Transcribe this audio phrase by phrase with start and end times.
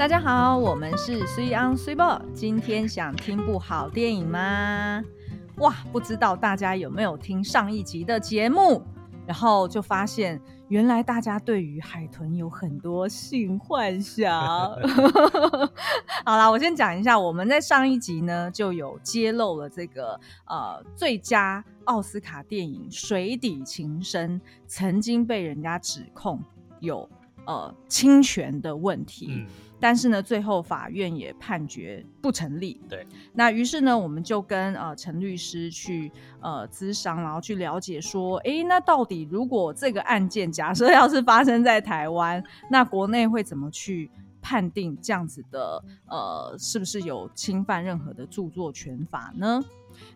[0.00, 2.22] 大家好，我们是 Three on Three Ball。
[2.32, 5.04] 今天想听部好电影吗？
[5.58, 8.82] 哇，不知道大家有没有听上一集的节目，
[9.26, 14.32] 然后就发现原来大家对于海豚有很多性幻想。
[16.24, 26.42] 好啦，我先讲一下，我们在上一集呢就有揭露了这个呃最佳奥斯卡电影《水底情深》曾经被人家指控
[26.78, 27.06] 有
[27.44, 29.44] 呃侵权的问题。
[29.80, 32.80] 但是呢，最后法院也判决不成立。
[32.88, 44.10] 对，那于是呢，我们就跟呃陈律师去呃咨商，然后去了解说，哎、欸，那到底如果这个案件假设要是发生在台湾，那国内会怎么去
[44.42, 49.62] 判定这样子的呃是不是有侵犯任何的著作权法呢？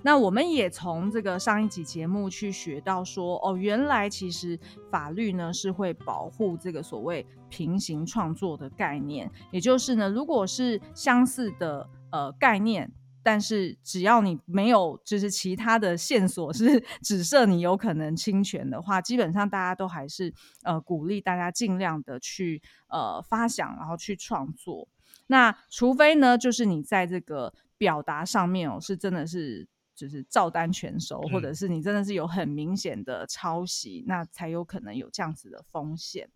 [0.03, 4.59] 那我们也从这个上一集节目去学到说，哦，原来其实
[4.91, 12.91] 法律呢是会保护这个所谓平行创作的概念，也就是呢，如果是相似的呃概念，
[13.23, 24.89] 但是只要你没有就是其他的线索是 指涉你有可能侵权的话，基本上大家都还是呃鼓励大家尽量的去呃发想，然后去创作。
[25.29, 29.69] 那除非呢，就是你在这个表达上面哦，是真的是。
[29.95, 36.29] 就是照单全收，或者是你真的是有很明显的抄袭，嗯，那才有可能有这样子的风险。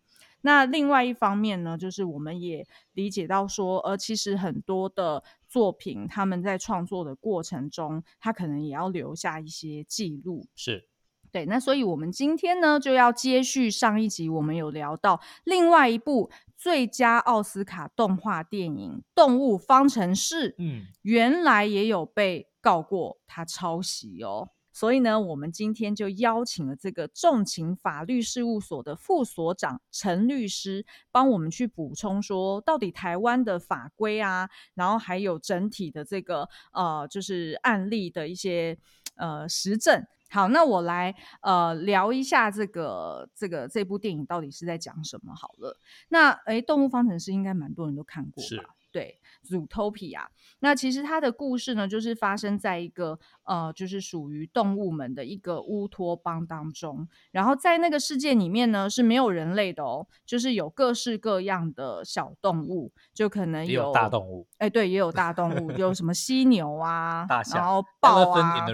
[0.42, 10.47] 那另外一方面呢，就是我们也理解到说，呃，其实很多的作品，他们在创作的过程中，他可能也要留下一些记录。
[10.55, 10.87] 是，
[11.33, 11.45] 对。
[11.47, 22.47] 那所以我们今天呢，就要接续上一集，我们有聊到另外一部最佳奥斯卡动画电影《动物方程式》，嗯，原来也有被。
[22.69, 38.76] 告过他抄袭哦，所以呢，我们今天就邀请了这个重情法律事务所的副所长陈律师，帮我们去补充说，到底台湾的法规啊，然后还有整体的这个呃，就是案例的一些
[39.16, 40.04] 呃实证。
[40.28, 45.75] 好，那我来呃聊一下这个这个这部电影到底是在讲什么好了。
[46.10, 48.75] 那诶，动物方程式应该蛮多人都看过吧？
[48.93, 50.26] 对，Zootopia。
[50.60, 57.09] 那其实它的故事呢，就是发生在一个呃，就是属于动物们的一个乌托邦当中。
[57.31, 64.47] 然后在那个世界里面呢，是没有人类的哦，就是有各式各样的小动物，就可能有，有大动物。
[64.58, 68.66] 哎，对，也有大动物，有什么犀牛啊，大象，然后豹啊。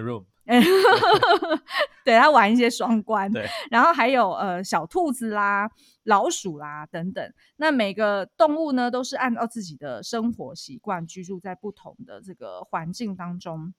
[2.04, 3.30] 对，他玩一些双关，
[3.70, 5.70] 然后还有呃小兔子啦、
[6.02, 7.32] 老鼠啦等等。
[7.56, 13.74] 那每个动物呢，都是按照自己的生活习惯居住在不同的这个环境当中。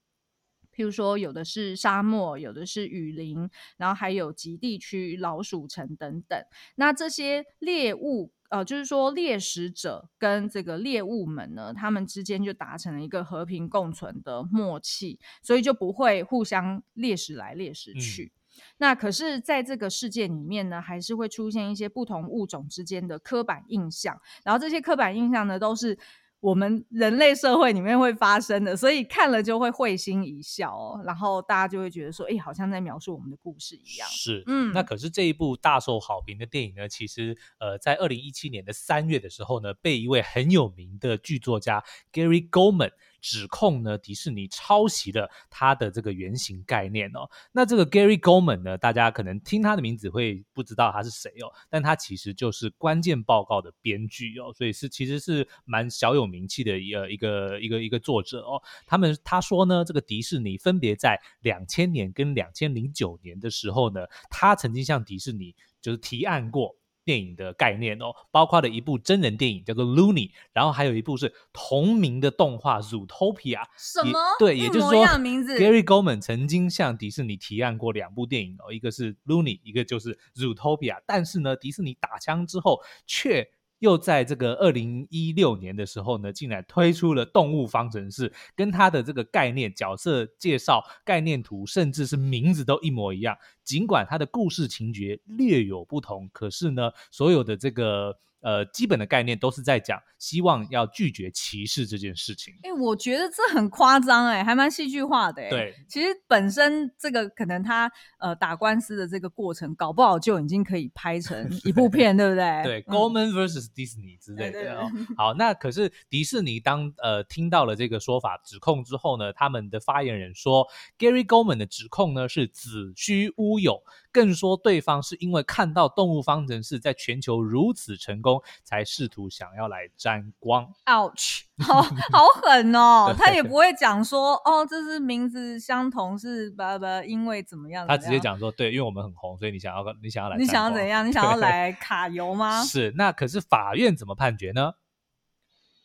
[0.76, 6.38] 譬如说，有的是沙漠，有的是雨林，然后还有极地区、老鼠城等等。
[6.76, 8.32] 那这些猎物。
[8.50, 18.34] 呃，就是说猎食者跟这个猎物们呢，他们之间就达成了一个和平共存的默契，所以就不会互相猎食来猎食去。
[18.36, 18.62] 嗯。
[18.78, 25.98] 那可是，在这个世界里面呢，还是会出现一些不同物种之间的刻板印象，然后这些刻板印象呢，都是。
[26.46, 34.08] 我们人类社会里面会发生的，所以看了就会会心一笑哦，然后大家就会觉得说，哎，好像在描述我们的故事一样。
[34.08, 42.92] 是，嗯，那可是这一部大受好评的电影呢，其实呃，在二零一七年的三月的时候呢，被一位很有名的剧作家 Gary Goldman。
[43.26, 47.28] 指控呢，迪士尼抄袭了他的这个原型概念哦。
[47.52, 58.62] 那这个 Gary Goldman 呢，大家可能听他的名字会不知道他是谁哦，但他其实就是关键报告的编剧哦，所以是其实是蛮小有名气的一个一个一个一个作者哦。
[58.86, 66.76] 他们他说呢，这个迪士尼分别在两千年跟两千零九年的时候呢，他曾经向迪士尼就是提案过。
[67.06, 73.60] 电影的概念哦，包括了一部真人电影叫做《Looney》，然后还有一部是同名的动画《Zootopia》。
[73.78, 74.20] 什么？
[74.40, 80.96] 对，也就是说，Gary Goldman 曾经向迪士尼提案过两部电影哦，一个是《Looney》，一个就是《Zootopia》。
[81.06, 83.48] 但是呢，迪士尼打枪之后却。
[83.80, 93.38] 又在这个二零一六年的时候呢，竟然推出了《动物方程式》，跟它的这个概念、角色介绍、概念图，甚至是名字都一模一样。
[93.64, 98.18] 尽管它的故事情节略有不同，可是呢，所有的这个。
[98.46, 102.54] 呃，基本的概念都是在讲，希望要拒绝歧视这件事情。
[102.62, 105.50] 哎、欸，我觉得这很夸张，哎，还蛮戏剧化的，哎。
[105.50, 112.64] 对，其实本身这个可能他呃打官司的这个过程，搞不好就已经可以拍成 一部片，对不对？
[112.64, 114.80] 对，Goldman vs Disney 之类的。
[115.18, 120.68] 好，那可是迪士尼当呃听到了这个说法指控之后呢，他们的发言人说
[121.00, 123.80] ，Gary Goldman 的指控呢是子虚乌忽悠，
[124.16, 130.66] 更说对方是因为看到《动物方程式》在全球如此成功，才试图想要来沾光。
[130.86, 133.14] Ouch，好好狠哦！
[133.20, 137.86] 他也不会讲说哦，这是名字相同，是吧吧，因为怎么样？
[137.86, 141.06] 他直接讲说，对，因为我们很红，所以你想要你想要来，你想要怎样？
[141.06, 142.64] 你想要来卡油吗？
[142.64, 144.76] 是，那可是法院怎么判决呢？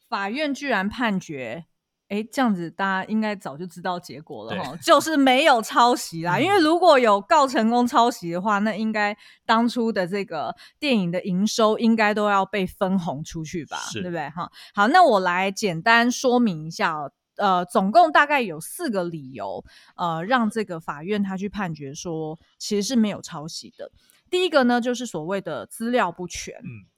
[0.09, 1.67] 法院居然判决。
[2.11, 6.39] 哎，这样子大家应该早就知道结果了哈，就是没有抄袭啦。
[6.43, 9.17] 因为如果有告成功抄袭的话，那应该
[9.47, 14.51] 当初的这个电影的营收应该都要被分红出去吧，对不对哈？
[14.75, 19.65] 好，那我来简单说明一下哦，呃，总共大概有四个理由，
[19.95, 23.91] 呃，让这个法院他去判决说其实是没有抄袭的。
[24.29, 26.55] 第一个呢，就是所谓的资料不全。
[26.57, 26.91] 嗯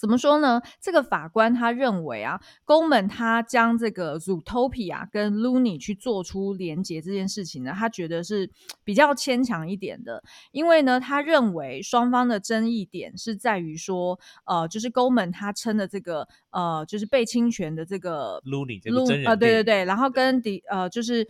[0.00, 0.62] 怎么说呢？
[0.80, 8.50] 这个法官他认为啊，Goldman 他将这个 Zootopia 跟 Looney 去做出连结这件事情呢，他觉得是
[8.82, 10.22] 比较牵强一点的。
[10.52, 21.28] 因为呢，他认为双方的争议点是在于说，呃，就是 Goldman 他称的这个呃，就是被侵权的这个 Looney 这个真人呃，对对对，然后跟迪呃，就是。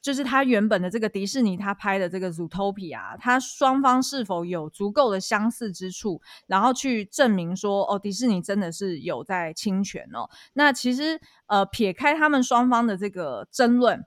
[0.00, 10.30] 就是他原本的这个迪士尼，他拍的这个 Zootopia，他双方是否有足够的相似之处，然后去证明说，哦，迪士尼真的是有在侵权哦。
[10.54, 14.04] 那其实，呃，撇开他们双方的这个争论，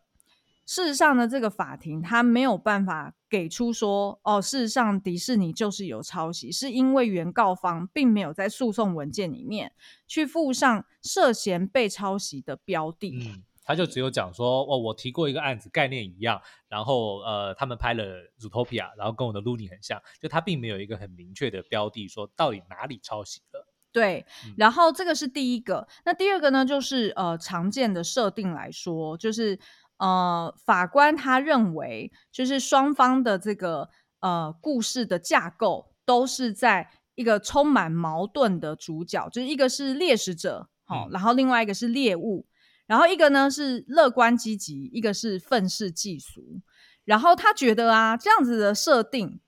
[0.66, 9.72] 事实上呢，这个法庭他没有办法给出说，哦，事实上迪士尼就是有抄袭，是因为原告方并没有在诉讼文件里面
[10.07, 13.44] 去附上涉嫌被抄袭的标的。
[13.71, 18.03] 他就只有讲说，哦，我提过一个案子，概念一样，然后呃，他们拍了
[18.38, 23.65] Zootopia，然后跟我的 Looney 很像，就他并没有一个很明确的标的，说到底哪里抄袭了。
[23.94, 24.25] 对，
[24.57, 29.57] 然后这个是第一个，嗯、那第二个呢，就是呃，常见的设定来说，就是
[30.00, 33.89] 呃，法官他认为，就是双方的这个
[34.19, 42.45] 呃故事的架构都是在一个充满矛盾的主角，就是一个是猎食者，好、哦嗯，然后另外一个是猎物。
[42.92, 46.60] 然后一个呢是乐观积极，一个是愤世嫉俗。
[47.06, 49.40] 然后他觉得啊，这样子的设定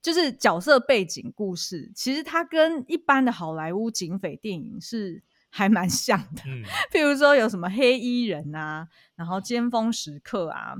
[0.00, 6.42] 就是角色背景故事，其实它跟一般的好莱坞警匪电影是还蛮像的。
[6.46, 6.62] 嗯，
[6.94, 8.86] 譬如说有什么黑衣人啊，
[9.16, 10.76] 然后尖峰时刻啊。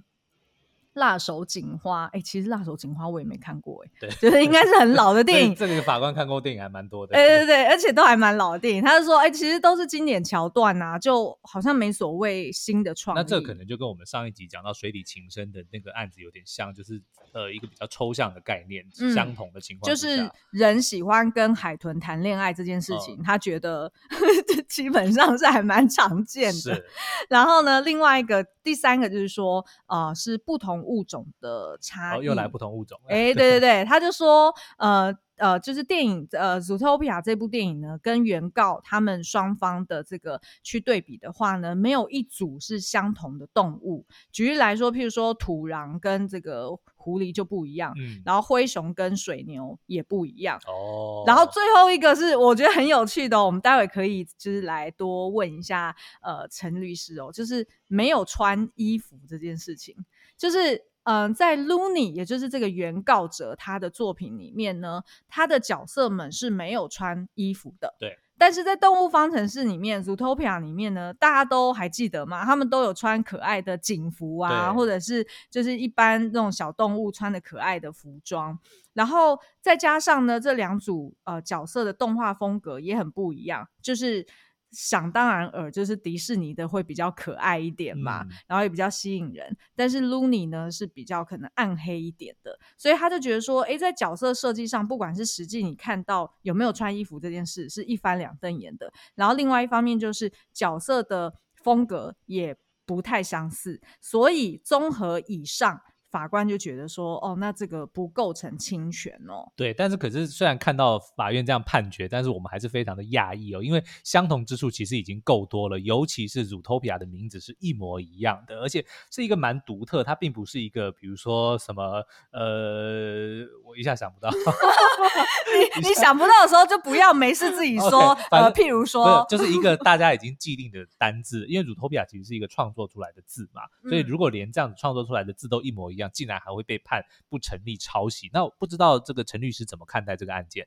[0.95, 5.55] 辣手警花，哎、欸，其实辣手警花我也没看过，哎，对，就是应该是很老的 电影。
[5.55, 8.83] 这个法官看过电影还蛮多的，哎，对对对，而且都还蛮老的电影。
[8.83, 13.19] 他就说，哎、欸，其实都是经典桥段呐、啊，就好像没所谓新的创意。
[13.19, 17.03] 那这可能就跟我们上一集讲到水底情深的那个案子有点像，就是
[17.33, 19.89] 呃一个比较抽象的概念，嗯、相同的情况。
[19.89, 23.93] 就是人喜欢跟海豚谈恋爱这件事情，嗯、他觉得
[24.69, 26.85] 基本上是还蛮常见的。
[27.29, 30.75] 然后呢，另外一个第三个就是说，呃，是不同。
[30.85, 32.99] 物种的差异，哦，又来不同物种。
[33.09, 44.05] 哎、欸， 对对对，他就说，呃呃，就是电影呃《Zootopia》这部电影呢，跟原告他们双方的这个去对比的话呢，没有一组是相同的动物。
[44.31, 46.69] 举例来说，譬如说土壤跟这个
[47.05, 50.59] 狐狸就不一样，嗯，然后灰熊跟水牛也不一样。
[50.67, 59.95] 哦，然后最后一个是我觉得很有趣的，我们待会可以就是来多问一下呃陈律师哦，就是没有穿衣服这件事情。
[60.39, 67.95] 就是，嗯、呃，在 Looney，也就是这个原告者他的作品里面呢，他的角色们是没有穿衣服的。
[67.99, 68.19] 对。
[68.37, 72.45] 但是在动物方程式里面，Zootopia 里面呢，大家都还记得吗？
[72.45, 78.59] 他们都有穿可爱的警服啊，或者是就是一般那种小动物穿的可爱的服装。
[78.93, 84.27] 然后再加上呢，这两组呃角色的动画风格也很不一样，就是。
[84.75, 89.57] 想当然尔，就是迪士尼的会比较可爱一点嘛，嗯、然后也比较吸引人。
[89.77, 98.93] 但是 Looney 呢是比较可能暗黑一点的，所以他就觉得说，诶，在角色设计上，不管是实际你看到有没有穿衣服这件事，是一翻两瞪眼的。
[99.15, 105.81] 然后另外一方面就是角色的风格也不太相似，所以综合以上。
[106.15, 109.51] 法官就觉得说，哦，那这个不构成侵权哦。
[109.57, 121.83] 对，但是可是虽然看到法院这样判决，但是我们还是非常的讶异哦，因为相同之处其实已经够多了，尤其是 Zootopia 的名字是一模一样的，而且是一个蛮独特，它并不是一个比如说什么
[122.31, 124.31] 呃，我一下想不到，
[125.83, 136.04] 你你想不到的时候就不要没事自己说， okay, 呃，譬如说，就是一个大家已经既定的单字，因为 Zootopia 其实是一个创作出来的字嘛，所以如果连这样子创作出来的字都一模一样。
[136.13, 140.67] 竟然还会被判不成立抄袭，那我不知道这个陈律师怎么看待这个案件？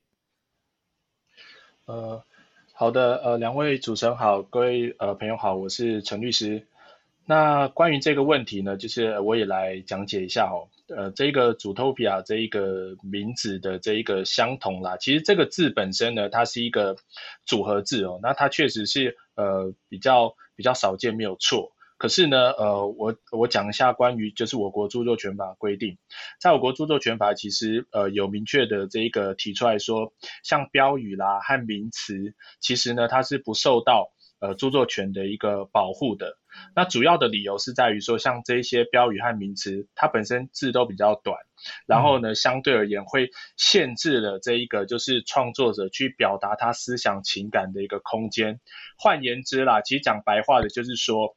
[1.85, 2.23] 呃，
[2.73, 6.67] 好的，呃，两位主持人好，各位呃朋友好，我是陈律师。
[7.29, 10.69] 那关于这个问题呢，就是我也来讲解一下哦。
[10.87, 16.95] 呃，这个主 topia” 这一个名字的这一个相同啦，其实这个字本身呢，它是一个
[17.45, 21.73] 组合字哦，那它确实是呃比较比较少见，没有错。
[21.97, 25.97] 可是呢，呃，我我讲一下关于就是我国著作权法规定，
[26.39, 30.13] 在我国著作权法其实呃有明确的这一个提出来说，
[30.43, 36.37] 像标语啦和名词，其实呢它是不受到呃著作权的一个保护的。
[36.75, 41.37] 那主要的理由是在于说，像这些标语和名词，它本身字都比较短，
[41.85, 48.59] 然后呢，相对而言会限制了这一个就是创作者去表达他思想情感的一个空间。
[48.97, 51.35] 换言之啦，其实讲白话的就是说，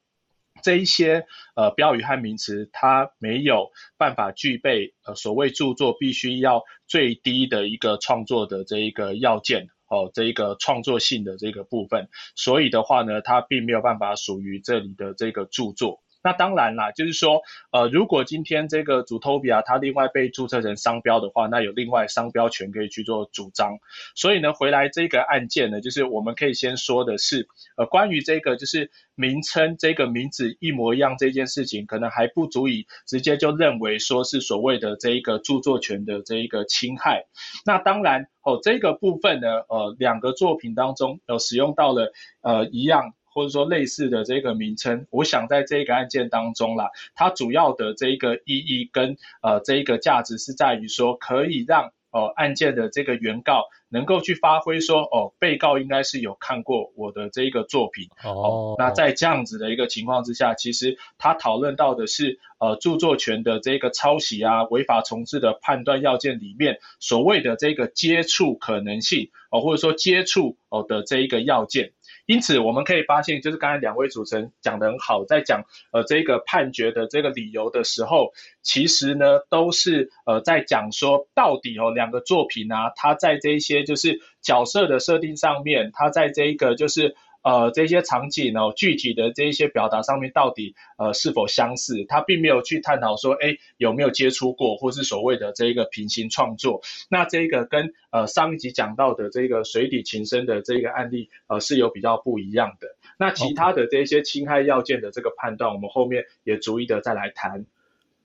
[0.62, 1.26] 这一些
[1.56, 9.68] 呃标语和名词，它没有办法具备呃所谓著作必须要最低的一个创作的这一个要件。
[9.90, 16.00] 哦，这一个创作性的这个部分，所以的话呢，它并没有办法属于这里的这个著作。
[16.22, 17.40] 那当然啦，就是说，
[17.72, 23.78] 呃，如果今天这个 Zootopia 它另外被注册成商标的话，那有另外商标权可以去做主张。
[24.14, 37.24] 所以呢，回来这个案件呢，就是我们可以先说的是，呃，关于这个就是名称这个名字一模一样这件事情，可能还不足以直接就认为说是所谓的这一个著作权的这一个侵害。
[37.64, 42.12] 那当然，哦，这个部分呢，呃，两个作品当中有使用到了
[42.42, 43.14] 呃一样。
[43.40, 58.76] 或者说类似的这个名称，我想在这个案件当中啦，它主要的这一个意义跟呃这一个价值是在于说，可以让呃案件的这个原告能够去发挥说，哦，被告应该是有看过我的这一个作品哦，哦。
[58.78, 71.92] 那在这样子的一个情况之下，其实他讨论到的是呃著作权的这个抄袭啊、违法重制的判断要件里面所谓的这个接触可能性哦，或者说接触哦的这一个要件。
[72.26, 87.16] 因此，我们可以发现，就是刚才两位主持人讲的很好，在讲呃这个判决的这个理由的时候，其实呢都是呃在讲说到底哦两个作品啊，它在这一些就是角色的设定上面，它在这一个就是。
[87.42, 92.04] 呃，这些场景呢，具体的这一些表达上面到底呃是否相似？
[92.06, 96.82] 他并没有去探讨说，哎，有没有接触过，或是所谓的这一个平行创作。
[97.08, 102.88] 那这个跟呃上一集讲到的这个水底情深的这个案例，呃是有比较不一样的。
[103.18, 107.64] 那其他的这些侵害要件的这个判断，我们后面也逐一的再来谈。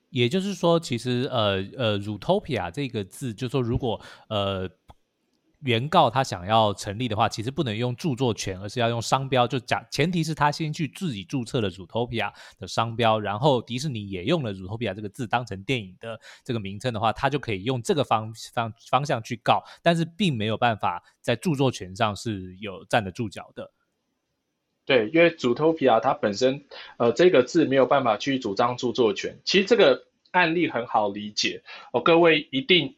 [0.09, 4.69] 也就是说，其实呃呃，Zootopia 这个字，就是说如果呃。
[5.65, 9.47] 原告他想要成立的话，其实不能用著作权，而是要用商标。
[9.47, 23.71] 就讲前提是他先去自己注册了 Zootopia 的商标，然后迪士尼也用了 Zootopia 这个字当成电影的这个名称的话，他就可以用这个方方方向去告，但是并没有办法在著作权上是有站得住脚的。
[24.85, 26.63] 对，因为 Zootopia 它本身
[26.97, 29.39] 呃这个字没有办法去主张著作权。
[29.43, 32.95] 其实这个案例很好理解哦，各位一定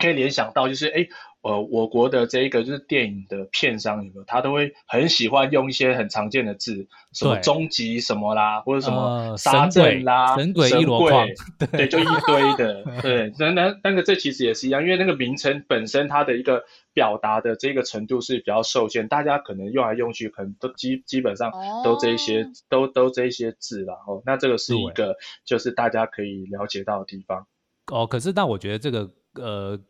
[0.00, 1.06] 可以联想到就是哎。
[1.48, 11.10] 呃，我国的这一个就是电影的片商有没有，他都会很喜欢用一些很常见的字，什么终极什么啦，或者什么杀阵啦、神鬼、神鬼
[11.58, 16.62] 对，对，就一堆的， 对，那那那个这其实也是一样，因为那个名称本身它的一个
[16.92, 21.50] 表达的这个程度是比较受限，大家可能用来用去，可能都基基本上
[21.82, 23.94] 都这一些，都都这一些字啦。
[24.06, 27.46] 哦，那这个是一个就是大家可以了解到的地方。
[27.90, 29.80] 哦，可是但我觉得这个呃。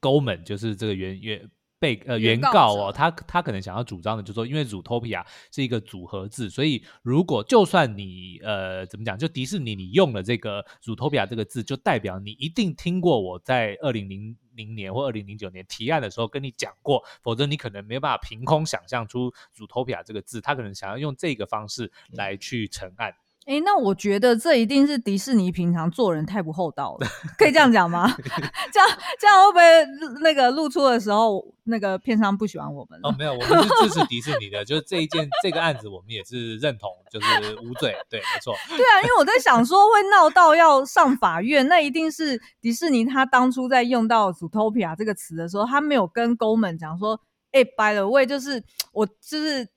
[0.00, 5.22] Goldman 就是这个原原被呃原告哦，他他可能想要主张的就是说，因为 Zootopia
[5.52, 23.14] 是一个组合字，所以如果就算你呃怎么讲，就迪士尼你用了这个 Zootopia 这个字，就代表你一定听过我在二零零零年或二零零九年提案的时候跟你讲过，否则你可能没有办法凭空想象出 Zootopia 这个字，他可能想要用这个方式来去成案。
[23.46, 28.10] 哎，那我觉得这一定是迪士尼平常做人太不厚道了，可以这样讲吗？
[28.72, 28.88] 这样
[29.20, 29.62] 这样会不会
[30.22, 32.98] 那个露出的时候，那个片商不喜欢我们？
[33.02, 38.54] 哦，没有，我们是支持迪士尼的，就是这一件这个案子，我们也是认同，就是无罪，对，没错。
[38.68, 47.20] 对啊，因为我在想说会闹到要上法院，那一定是迪士尼他当初在用到 Zootopia 这个词的时候，他没有跟 Goldman 讲说，
[47.52, 49.68] 哎，by the way，就是我就是。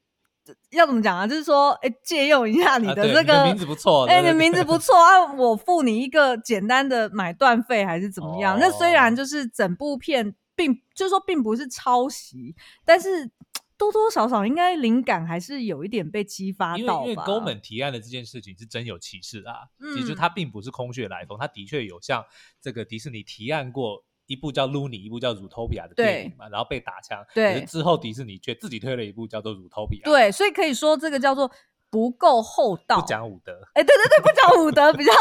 [0.72, 1.25] 要怎么讲啊？
[1.25, 8.56] 就是说，哎，借用一下你的这个、啊、名字不错，哎，你的名字不错啊，我付你一个简单的买断费，还是怎么样？
[8.56, 13.30] 哦、那虽然就是整部片并就是说并不是抄袭，但是
[13.77, 17.06] 多多少少应该灵感还是有一点被激发到吧。
[17.06, 22.24] 因为 Goldman 提案的这件事情是真有其事啊，嗯、其实他并不是空穴来风，他的确有向
[22.62, 24.04] 这个迪士尼提案过。
[24.27, 27.25] 一部叫《Looney》，一部叫《Zootopia》的电影嘛，然后被打枪。
[27.34, 30.01] 对，可是之后迪士尼却自己推了一部叫做《Zootopia》。
[30.03, 31.50] 对，所以可以说这个叫做
[31.89, 33.53] 不够厚道，不讲武德。
[33.74, 35.12] 哎，对对对，不讲武德，比较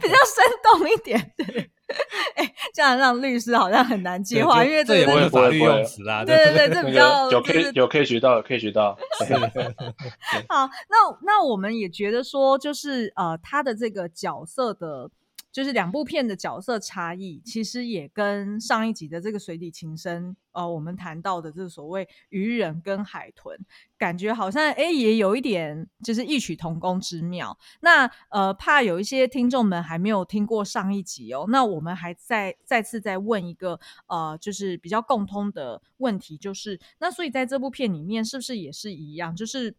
[0.00, 1.32] 比较生动一点。
[1.36, 1.70] 对，
[2.36, 6.24] 哎，这样让律师好像很难接话，因为这也不会法律用词啦。
[6.24, 8.96] 对对对，这比较有可以有可以学到，可以学到。
[10.48, 15.10] 好，那那我们也觉得说，就是呃，他的这个角色的。
[15.52, 23.54] 就是两部片的角色差异，其实也跟上一集的这个水底情深，呃，我们谈到的这个所谓鱼人跟海豚，
[23.98, 27.56] 感觉好像诶也有一点就是异曲同工之妙。
[27.80, 39.36] 那呃，怕有一些听众们还没有听过上一集哦，那我们还再再次再问一个呃，就是比较共通的问题，就是那所以在这部片里面是不是也是一样？
[39.36, 39.76] 就是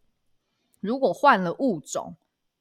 [0.78, 2.14] 如果换了物种？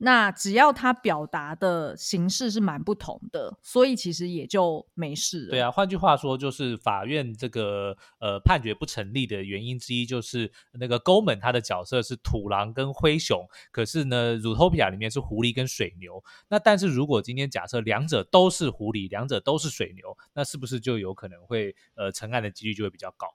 [0.04, 5.52] 那只要他表达的形式是蛮不同的，所以其实也就没事了。
[5.52, 16.22] 对啊，换句话说，就是法院这个呃判决不成立的原因之一，就是那个 Goldman 他的角色是土狼跟灰熊，可是呢，Zootopia 里面是狐狸跟水牛。
[16.50, 23.28] 那但是如果今天假设两者都是狐狸，两者都是水牛，那是不是就有可能会呃成案的几率就会比较高？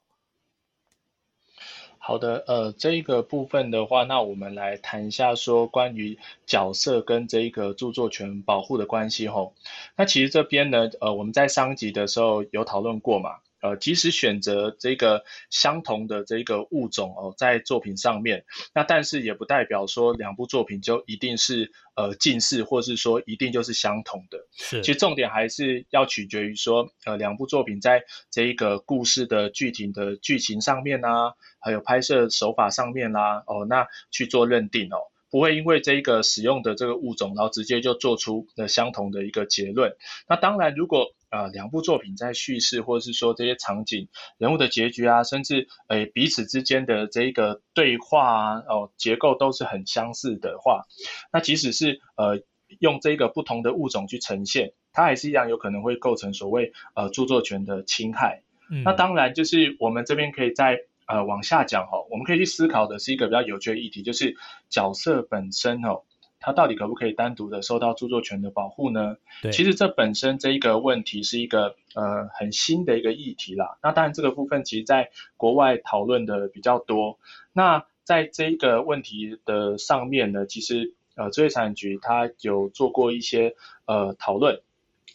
[1.99, 9.53] 好的，呃，这一个部分的话，那我们来谈一下说关于角色跟这一个著作权保护的关系吼。
[9.97, 13.37] 那其实这边呢，呃，我们在上集的时候有讨论过嘛。
[13.61, 24.39] 呃，即使选择这个相同的这个物种哦，在作品上面，那但是也不代表说两部作品就一定是呃近似，或是说一定就是相同的。
[24.53, 34.99] 是，其实重点还是要取决于说，呃，两部作品在这一个故事的具体的剧情上面啊，还有拍摄手法上面啦、啊，哦，那去做认定哦，
[35.31, 39.97] 不会因为这一个使用的这个物种，然后直接就做出了相同的一个结论。
[40.29, 44.09] 那当然，如果呃，两部作品在叙事，或者是说这些场景、
[44.39, 50.87] 人物的结局啊，甚至诶彼此之间的这一个对话啊，哦，结构都是很相似的话，
[51.33, 52.41] 那即使是呃
[52.81, 58.43] 用这个不同的物种去呈现，它还是一样有可能会构成所谓呃著作权的侵害。
[58.71, 58.83] 嗯。
[58.83, 64.37] 那当然就是我们这边可以在呃往下讲哈，我们可以去思考的是一个比较有趣的议题，就是
[64.71, 66.05] 角色本身哦。
[66.41, 69.17] 它到底可不可以单独的受到著作权的保护呢？
[69.43, 73.79] 对，其实这本身这一个问题是一个呃很新的一个议题啦。
[73.83, 77.19] 那当然这个部分其实在国外讨论的比较多。
[77.53, 83.55] 那在这一个问题的上面呢，其实呃智慧财产局它有做过一些
[83.87, 84.61] 呃讨论。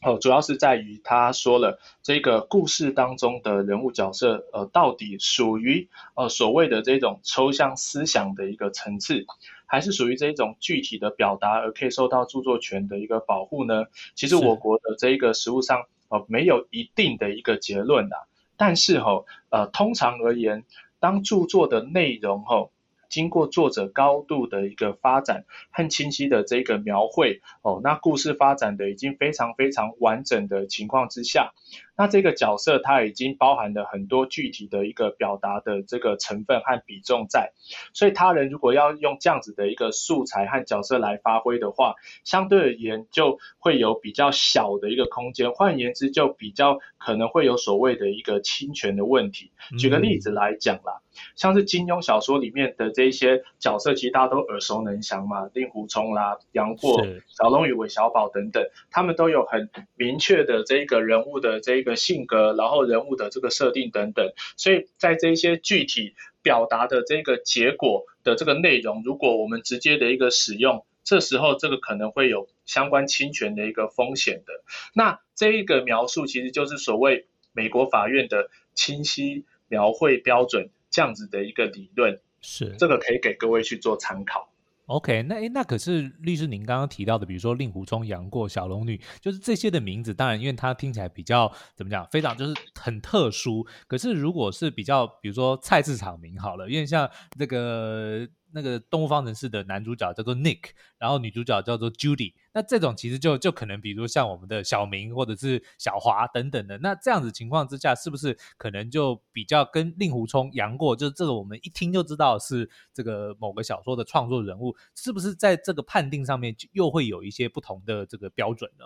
[0.06, 9.26] 哦，主要是在于他说了这个故事当中的人物角色，呃，到底属于呃所谓的这种抽象思想的一个层次，
[9.74, 13.86] 还是属于这一种具体的表达而可以受到著作权的一个保护呢？
[14.14, 18.16] 其实我国的这一个实务上，呃，没有一定的一个结论的。
[18.56, 20.64] 但是哈，呃，通常而言，
[21.00, 22.70] 当著作的内容哈。
[23.10, 31.54] 经过作者高度的一个发展和清晰的这个描绘哦，那故事发展的已经非常非常完整的情况之下，
[31.96, 37.54] 那这个角色它已经包含了很多具体的一个表达的这个成分和比重在，
[37.94, 49.52] 所以他人如果要用这样子的一个素材和角色来发挥的话，相对而言就会有比较小的一个空间，换言之就比较可能会有所谓的一个侵权的问题。
[49.78, 51.02] 举个例子来讲啦。
[51.36, 74.54] 像是金庸小说里面的这一些角色，其实大家都耳熟能详嘛，令狐冲啦、杨过、小龙与韦小宝等等，他们都有很明确的这一个人物的这个性格，然后人物的这个设定等等，所以在这一些具体表达的这个结果的这个内容，如果我们直接的一个使用，这时候这个可能会有相关侵权的一个风险的。
[74.94, 80.70] 那这一个描述其实就是所谓美国法院的清晰描绘标准。
[80.96, 84.53] 这样子的一个理论是这个可以给各位去做参考。
[84.88, 93.66] OK，那诶那可是律师您刚刚提到的，比如说令狐冲、杨过、小龙女，就是这些的名字，当然因为它听起来比较怎么讲，非常就是很特殊。
[93.88, 98.28] 可是如果是比较，比如说菜市场名好了，因为像这个。
[98.54, 118.86] 那个动物方程式的男主角叫做 Nick，然后女主角叫做 Judy，那这种其实就就可能比如像我们的小明或者是小华等等的，那这样子情况之下，是不是可能就比较跟令狐冲、杨过，就是这个我们一听就知道是这个某个小说的创作人物，是不是在这个判定上面又会有一些不同的这个标准呢？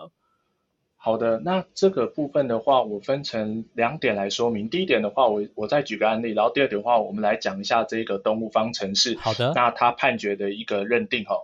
[1.00, 4.68] 好的，那这个部分的话，我分成两点来说明。
[4.68, 9.16] 第一点的话，我我再举个案例，然后第二点的话，我们来讲一下这个动物方程式。
[9.16, 11.36] 好的，那它判决的一个认定哈，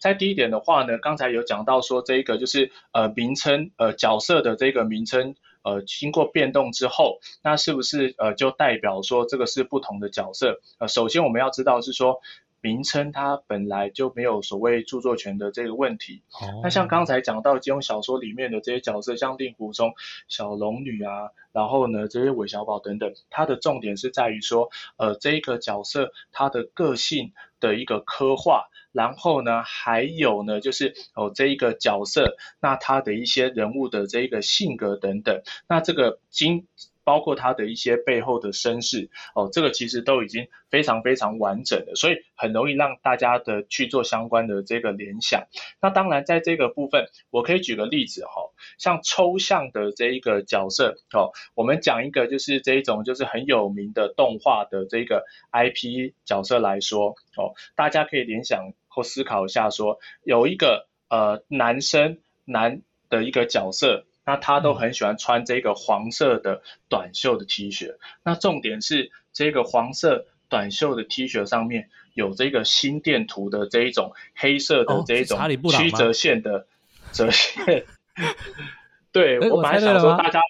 [0.00, 10.60] 在第一点的话呢，刚才有讲到说这一个就是呃名称呃角色的这个名称呃经过变动之后，那是不是呃就代表说这个是不同的角色？
[10.78, 12.20] 呃，首先我们要知道是说。
[12.60, 16.22] 名称它本来就没有所谓著作权的这个问题。
[16.32, 19.94] 哦、那像刚才讲到金庸小说里面的这些角色，像令狐冲、
[20.28, 36.66] 小龙女啊，然后呢这些韦小宝等等，它的重点是在于说，呃，这一个角色他的个性的一个刻画，然后呢还有呢就是哦这一个角色，那他的一些人物的这一个性格等等，那这个经。
[37.04, 45.46] 包括他的一些背后的身世哦，这个其实都已经非常非常完整了，所以很容易让大家的去做相关的这个联想。
[45.80, 64.04] 那当然，在这个部分，我可以举个例子哈，像抽象的这一个角色哦，我们讲一个就是这一种就是很有名的动画的这个 IP 角色来说哦，大家可以联想或思考一下说，有一个呃男生男的一个角色。
[64.24, 67.96] 那他都很喜欢穿这个黄色的短袖的 T 恤。
[68.22, 75.38] 那重点是这个黄色短袖的 T 恤上面有这个心电图的这一种黑色的这一种
[75.70, 76.66] 曲折线的
[77.12, 77.84] 折线。
[79.10, 80.40] 对， 我本来想说大家，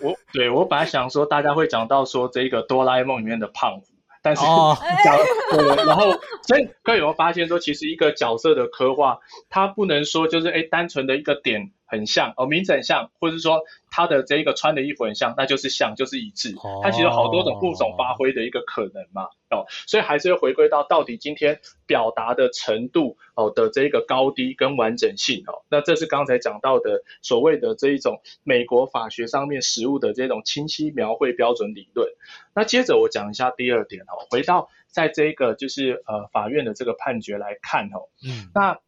[0.00, 3.86] 我对我本来想说大家会讲到说这个哆啦 A 梦里面的胖虎，
[4.22, 4.42] 但是
[5.04, 5.16] 讲
[5.52, 6.10] 对，然后
[6.42, 9.18] 所以各位有没有发现说，其实一个角色的刻画，
[9.50, 11.70] 它不能说就是哎单纯的一个点。
[11.86, 16.54] 很像哦，名字很像，或者是说他的这一个穿的衣服很像，那就是像，就是一致。
[16.82, 32.08] 它其实有好多种不同发挥的一个可能嘛，哦，所以还是要回归到到底今天表达的程度哦的这一个高低跟完整性哦，那这是刚才讲到的所谓的这一种美国法学上面实物的这种清晰描绘标准理论。
[32.54, 38.78] 那接着我讲一下第二点哦，回到在这个就是呃法院的这个判决来看哦，嗯，那。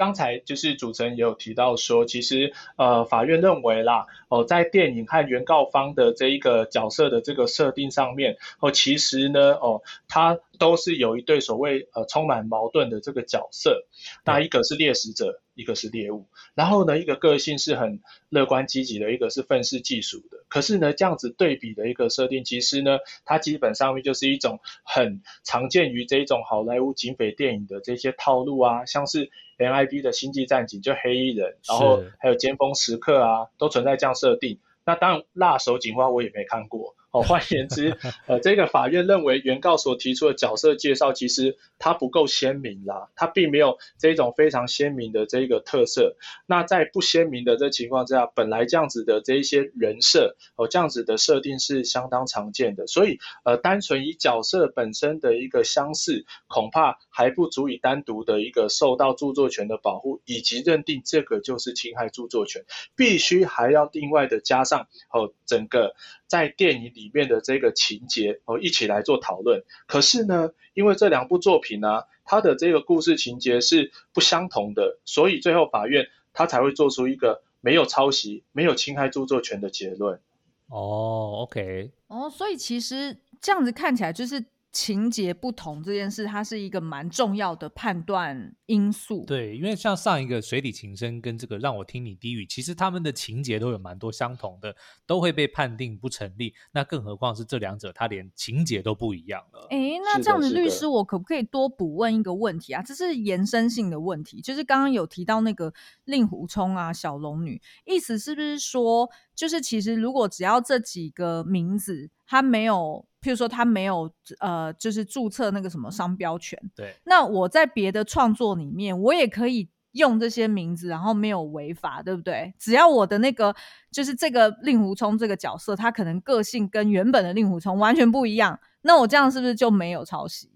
[0.00, 13.84] 刚才就是主持人也有提到说，其实呃法院认为啦，哦在电影和原告方的这一个角色的这个设定上面，哦其实呢，哦他都是有一对所谓呃充满矛盾的这个角色，
[14.24, 20.44] 那一个是猎食者，一个是猎物，然后呢一个个性是很乐观积极的，一个是愤世嫉俗的。
[20.48, 29.30] 可是呢这样子对比的一个设定，其实呢它基本上面就是一种很常见于这一种好莱坞警匪电影的这些套路啊，像是。
[29.60, 34.58] MIB 的星际战警就黑衣人，然后还有尖峰时刻啊，都存在这样设定。
[34.86, 36.96] 那当然，辣手警花我也没看过。
[37.12, 37.96] 哦，换言之，
[38.26, 46.16] 呃，这个法院认为原告所提出的角色介绍其实它不够鲜明啦，它并没有这种非常鲜明的这个特色。
[46.46, 52.86] 那在不鲜明的这情况之下，本来这样子的这一些人设，哦，这样子的设定是相当常见的。
[52.86, 65.92] 所以，呃，单纯以角色本身的一个相似，恐怕还不足以单独的一个受到著作权的保护，以及认定这个就是侵害著作权，必须还要另外的加上哦，整个。
[66.30, 69.64] 在电影里面的这个情节哦，一起来做讨论。
[69.88, 80.20] 可是呢，因为这两部作品呢、啊，它的这个故事情节是不相同的，所以最后法院他才会做出一个没有抄袭、没有侵害著作权的结论。
[80.68, 84.44] 哦，OK，哦，所以其实这样子看起来就是。
[84.72, 89.24] 情节不同这件事，它是一个蛮重要的判断因素。
[89.26, 96.54] 对，因为像上一个水底情深跟这个让我听你低语，其实他们的情节都有蛮多相同的，都会被判定不成立。
[96.72, 99.66] 那更何况是这两者，它连情节都不一样了。
[99.70, 102.80] 哎，那这样子，律师，我可不可以多补问一个问题啊？
[102.80, 113.06] 这是延伸性的问题，就是刚刚有提到那个令狐冲啊、小龙女，意思是不是说，就是其实如果只要这几个名字，它没有。
[113.22, 116.58] 譬如说他没有呃，就是注册那个什么商标权。
[116.74, 116.94] 对。
[117.04, 122.54] 那我在别的创作里面，我也可以用这些名字，然后没有违法，对不对？
[122.58, 123.54] 只要我的那个
[123.92, 130.50] 就是这个令狐冲这个角色，他可能个性跟原本的令狐冲完全不一样，那我这样是不是就没有抄袭？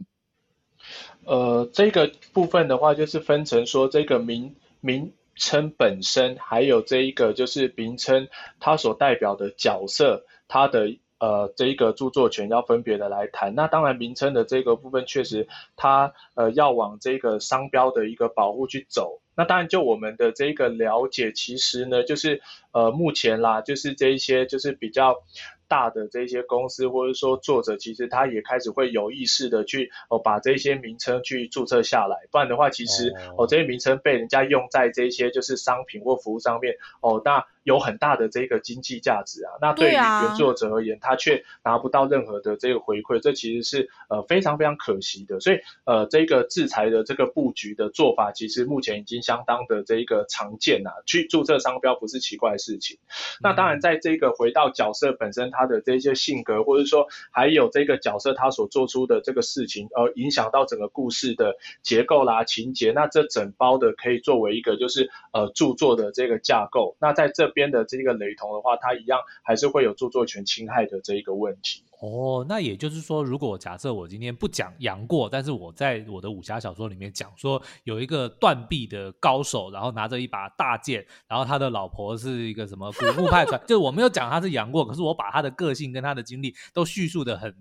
[1.27, 8.29] 呃，这个部分的话，就是分成说这个名名称本身，还有这一个就是名称
[8.61, 10.97] 它所代表的角色，它的。
[11.21, 13.55] 呃，这一个著作权要分别的来谈。
[13.55, 19.23] 那当然，名称的这个部分确实它呃要往这个商标的一个保护去走。
[19.35, 22.43] 那当然，就我们的这个了解，其实呢，就是
[22.73, 25.23] 呃目前啦，就是这一些就是比较
[25.69, 32.27] 大的这些公司或者说作者，其实他也开始会有意识的去哦把这些名称去注册下来。
[32.31, 37.47] 不然的话，其实哦这些名称被人家用在这些就是商品或服务上面哦那。
[37.65, 39.51] 有很大的这个经济价值啊。
[39.61, 45.41] 那对于原作者而言，他却拿不到任何的这个回馈，这其实是呃非常非常可惜的。
[45.41, 50.93] 所以呃，这个制裁的这个布局的做法，其实目前已经相当的这一个常见啊。
[51.07, 52.99] 去注册商标不是奇怪的事情。
[53.41, 66.97] 那当然，在这个回到角色本身，他的这些性格，或者说还有这个角色他所做出的这个事情，而影响到整个故事的结构啦、情节，那这整包的可以作为一个就是呃著作的这个架构。
[67.01, 71.83] 那在这边的这个雷同的话，它一样还是会有著作权侵害的这一个问题。
[72.01, 87.55] 哦，那也就是说，如果假设我今天不讲杨过，但是我在我的武侠小说里面讲说有一个断臂的高手，然后拿着一把大剑，然后他的老婆是一个什么古墓派传， 就是我没有讲他是杨过，可是我把他的个性跟他的经历都叙述的很，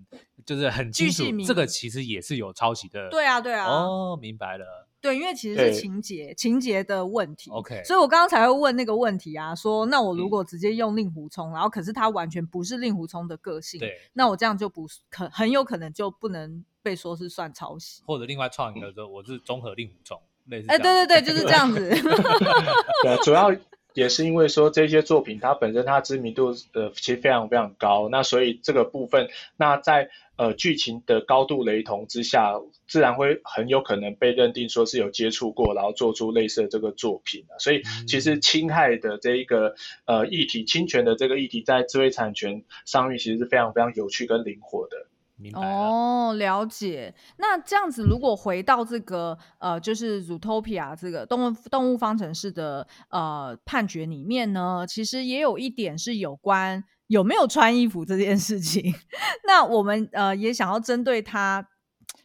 [0.44, 3.08] 就是很清楚，这个其实也是有抄袭的。
[3.08, 3.66] 对啊，对啊。
[3.66, 4.88] 哦，明白了。
[5.04, 21.90] 对，因为其实是情节情节的问题，OK，所以我刚刚才会问那个问题啊，说那我如果直接用令狐冲，嗯、然后可是他完全不是令狐冲的个性，对，那我这样就不可很有可能就不能被说是算抄袭，或者另外创一个说我是综合令狐冲，类似，哎，对对对，就是这样子，
[23.04, 23.54] 对，主要。
[23.94, 32.54] 也是因为说这些作品它本身它知名度呃其实非常非常高，那所以这个部分那在呃剧情的高度雷同之下，
[32.86, 39.74] 自然会很有可能被认定说是有接触过，然后做出类似的这个作品，所以其实侵害的这一个
[40.06, 45.06] 呃议题，侵权的这个议题，在智慧产权上面其实是非常非常有趣跟灵活的。
[45.54, 47.14] 哦，了解。
[47.38, 58.94] 那这样子，如果回到这个呃，就是 Zootopia 这个动物动物方程式的呃判决里面呢，其实也有一点是有关有没有穿衣服这件事情。
[59.46, 61.68] 那我们呃也想要针对他，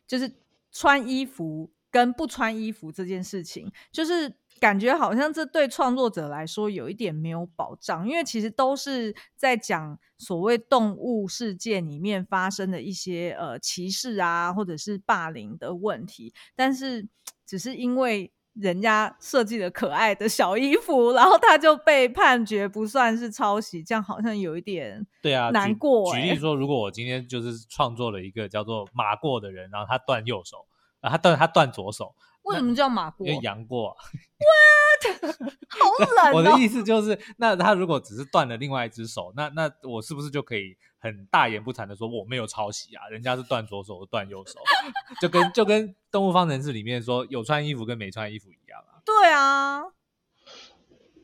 [0.07, 0.31] 就是
[0.71, 4.33] 穿衣服跟不穿衣服这件事情，就是。
[4.59, 17.07] 感觉好像这对创作者来说有一点没有保障，因为其实都是在讲所谓动物世界里面发生的一些呃歧视啊，或者是霸凌的问题，但是
[17.45, 26.21] 只是因为人家设计了可爱的小衣服，然后他就被判决不算是抄袭，这样好像有一点对啊难过、欸。
[26.21, 30.65] 举例说，如果我今天就是创作了一个叫做马过的人，然后他断右手，
[30.99, 32.13] 啊，他断他断左手。
[32.49, 33.27] 为什么叫马过？
[33.27, 33.95] 因为杨过。
[34.39, 35.33] What？
[35.69, 36.35] 好冷哦！
[36.35, 43.07] 我的意思就是，那他如果只是断了另外一只手，那那我是不是就可以很大言不惭的说我没有抄袭啊？
[43.09, 44.59] 人家是断左手，我断右手，
[45.21, 48.99] 就跟就跟动物方程式里面说有穿衣服跟没穿衣服一样啊。
[49.05, 49.83] 对啊。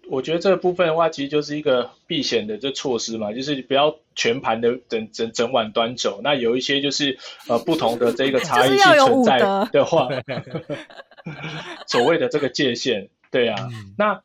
[0.07, 6.21] 我觉得这个部分的话，其实就是一个避险的这措施嘛，就是不要全盘的整整整碗端走。
[6.23, 9.39] 那有一些就是呃不同的这个 差异性存在
[9.71, 10.07] 的话，
[11.87, 14.21] 所谓的这个界限，对啊，嗯、那。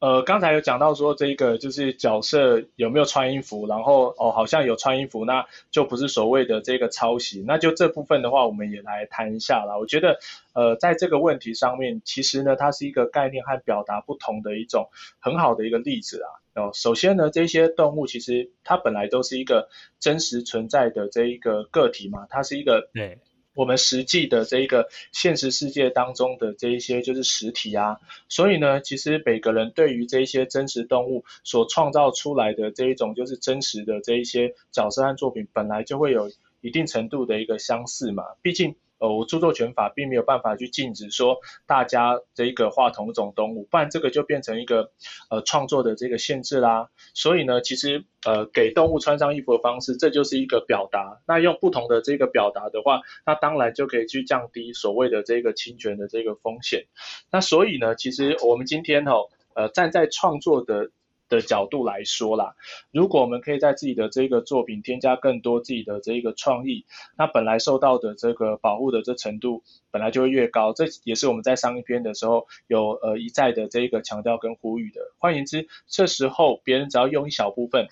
[0.00, 7.42] 呃，刚才有讲到说这个就是角色有没有穿衣服，然后哦好像有穿衣服，那就不是所谓的这个抄袭。
[7.46, 9.78] 那就这部分的话，我们也来谈一下啦。
[9.78, 10.18] 我觉得
[10.52, 16.28] 呃，在这个问题上面，其实呢，它是一个概念和表达不同的一种很好的一个例子啊。
[16.62, 19.70] 哦，首先呢，这些动物其实它本来都是一个
[20.00, 23.20] 真实存在的这一个个体嘛，它是一个对。
[23.54, 38.74] 我们实际的这一个现实世界当中的这一些就是实体啊，所以呢，其实每个人对于这一些真实动物所创造出来的这一种就是真实的这一些角色和作品，本来就会有一定程度的一个相似嘛，毕竟。
[39.04, 41.36] 呃，我著作权法并没有办法去禁止说
[41.66, 44.92] 大家这一个画同种动物，不然这个就变成一个
[45.28, 46.88] 呃创作的这个限制啦。
[47.12, 51.20] 所以呢，其实呃给动物穿上衣服的方式，这就是一个表达。
[51.26, 56.86] 那用不同的这个表达的话，那当然就可以去降低所谓的这个侵权的这个风险。
[57.30, 59.12] 那所以呢，其实我们今天哈
[59.54, 60.90] 呃站在创作的。
[61.28, 62.54] 的角度来说啦，
[62.92, 66.84] 如果我们可以在自己的这个作品添加更多自己的这个创意，
[67.16, 75.00] 那本来受到的这个保护的这程度本来就会越高，这也是我们在上一篇的时候有呃一再的这个强调跟呼吁的。
[75.18, 77.88] 换言之，这时候别人只要用一小部分，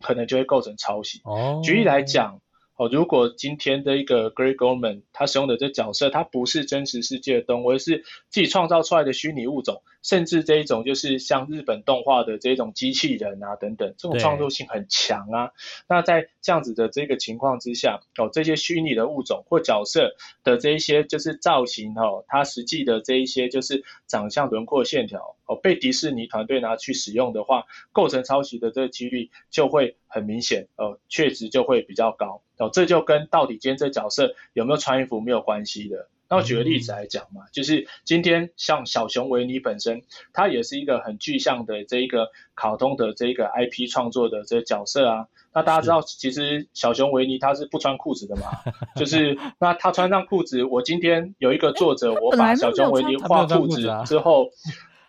[0.00, 1.20] 可能就会构成抄袭。
[1.24, 2.40] 哦，举例来讲。
[2.78, 15.50] 哦，如果今天的一个 Grey Gorman，他使用的这角色，他不是真实世界的动物，而是自己创造出来的虚拟物种，甚至这一种就是像日本动画的这种机器人啊等等，这种创作性很强啊。
[15.88, 20.14] 那在这样子的这个情况之下，哦，这些虚拟的物种或角色
[20.44, 32.42] 的这一些就是造型哦，它实际的这一些就是长相轮廓线条哦，被迪士尼团队拿去使用的话，构成抄袭的这个几率就会很明显，呃，确实就会比较高。
[32.58, 45.28] 哦，这就跟到底今天这角色有没有穿衣服没有关系的，那我举个例子来讲嘛，就是今天像小熊维尼本身，它也是一个很具象的这一个卡通的这一个 IP 创作的这个角色啊。
[45.54, 48.50] 那大家知道，其实小熊维尼他是不穿裤子的嘛，
[48.96, 54.50] 就是那他穿上裤子，我今天有一个作者，我把小熊维尼画裤子之后。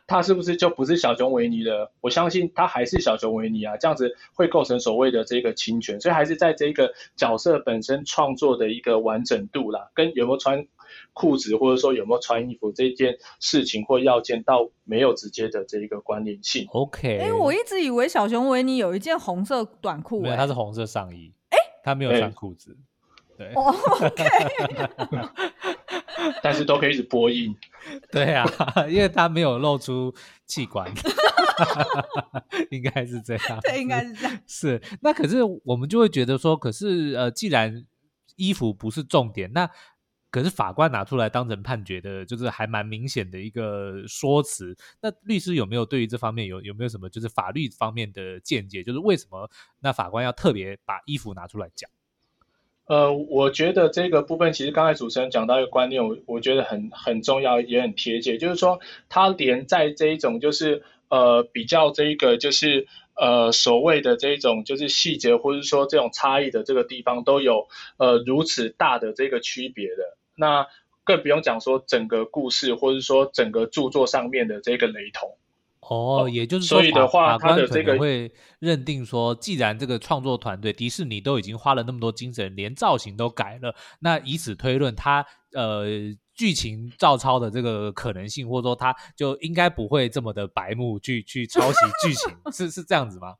[0.09, 1.91] 他是不是就不是小熊维尼了？
[2.01, 10.65] 我相信他还是小熊维尼啊，这样子会构成所谓的这个侵权，所以还是在这个角色本身创作的一个完整度啦，跟有没有穿
[11.13, 16.65] 裤子或者说有没有穿衣服这件事情或要件，到没有直接的这一个关联性。
[16.71, 22.75] OK，哎、欸，我一直以为小熊维尼有一件红色短裤、欸，没有，他是红色上衣，哎、欸，他没有穿裤子，
[23.37, 23.53] 欸、对。
[23.53, 24.25] Oh, OK。
[26.41, 27.55] 但是都可以一直播音，
[28.11, 28.45] 对啊，
[28.89, 30.13] 因为他没有露出
[30.45, 30.91] 器官，
[32.71, 34.39] 应该是这样，对，应该是这样。
[34.47, 37.85] 是，那可是我们就会觉得说，可是呃，既然
[38.35, 39.69] 衣服不是重点，那
[40.31, 44.77] 可是法官拿出来当成判决的，就是还蛮明显的一个说辞。
[45.01, 48.83] 那律师有没有对于这方面有有没有什么就是法律方面的见解？
[48.83, 51.89] 就是为什么那法官要特别把衣服拿出来讲？
[52.89, 70.65] 呃，我觉得这个部分其实刚才主持人讲到一个观念，我我觉得很很重要，也很贴切，就是说他连在这一种就是呃比较这一个就是呃所谓的这一种就是细节或者说这种差异的这个地方都有呃如此大的这个区别的，那
[71.03, 75.37] 更不用讲说整个故事或者说整个著作上面的这个雷同。
[75.89, 85.85] 哦，也就是说，所以的话，他的这个会认定说，既然这个创作团队迪士尼都已经花了那么多精神，连造型都改了，那以此推论，他呃
[86.35, 93.33] 剧情照抄的这个可能性，或者说他就应该不会这么的白目去去抄袭剧情， 是是这样子吗？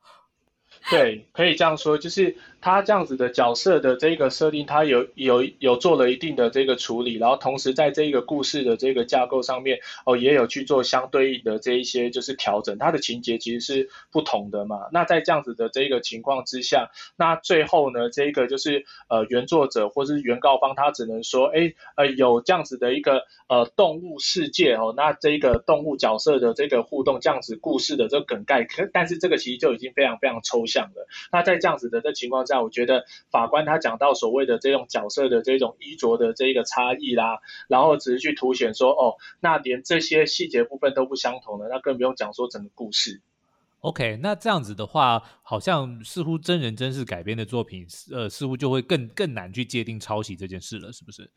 [0.88, 14.88] 对，可以这样说，就是他这样子的角色的这个设定，他有有有做了一定的这个处理，然后同时在这个故事的这个架构上面，哦，也有去做相对应的这一些就是调整，他的情节其实是不同的嘛。
[14.90, 30.69] 那在这样子的这个情况之下，那最后呢，这个就是呃原作者或是原告方，他只能说，哎，呃，有这样子的一个呃动物世界哦，那这个动物角色的这个互动，这样子故事的这个梗概，可但是这个其实就已经非常非常抽象。
[30.94, 43.20] 的那在这样子的这情况下，我觉得法官他讲到所谓的这种角色的这种衣着的这个差异啦，然后只是去凸显说哦，那连这些细节部分都不相同的，那更不用讲说整个故事。
[43.80, 51.30] OK，那这样子的话，好像似乎真人真事改编的作品，呃，似乎就会更更难去界定抄袭这件事了，是不是？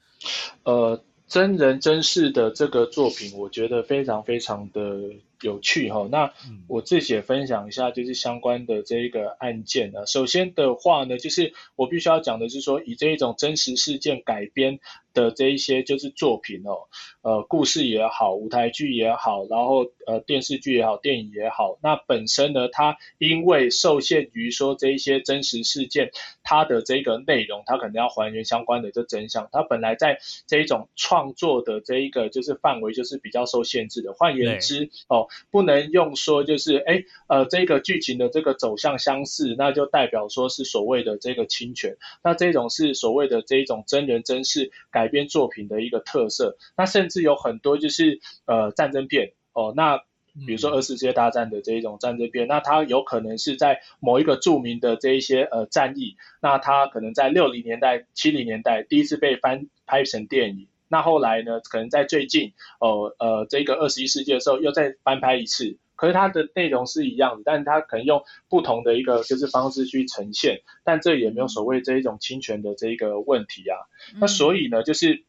[0.64, 5.12] 呃，真人真事的这个作品，我觉得非常非常的。
[5.44, 6.34] 有趣哈，那
[6.68, 10.08] 我自己也分享一下，就是相关的这一个案件呢。
[10.08, 14.80] 首先的话呢，就是我必须要讲的是说，以这一种真实事件改编
[15.14, 16.88] 的这一些就是作品哦，
[17.22, 26.12] 呃，故事也好，舞台剧也好，然后呃电视剧也好，电影也好，那本身呢，它因为受限于说这一些真实事件，
[26.44, 34.14] 它的这个内容，它可能要还原相关的这真相，它本来在这一种创作的这一个就是范围就是比较受限制的。
[34.14, 35.28] 换言之哦。
[35.52, 41.96] 不能用说就是哎呃这个剧情的这个走向相似，那就代表说是所谓的这个侵权。
[42.24, 46.58] 那这种是所谓的这一种真人真事改编作品的一个特色。
[46.78, 49.98] 那甚至有很多就是呃战争片哦，那
[50.46, 60.68] 比如说二次世界大战的这一种战争片，那它有可能是在某一个著名的这一些呃战役，那它可能在六零年代、七零年代第一次被翻拍成电影。
[60.90, 61.60] 那后来呢？
[61.62, 73.78] 可能在最近，哦，呃，这个二十一世纪的时候又再翻拍一次，可是它的内容是一样的，但是它可能用不同的一个就是方式去呈现，但这也没有所谓这一种侵权的这一个问题啊。
[74.20, 75.24] 那所以呢，就是。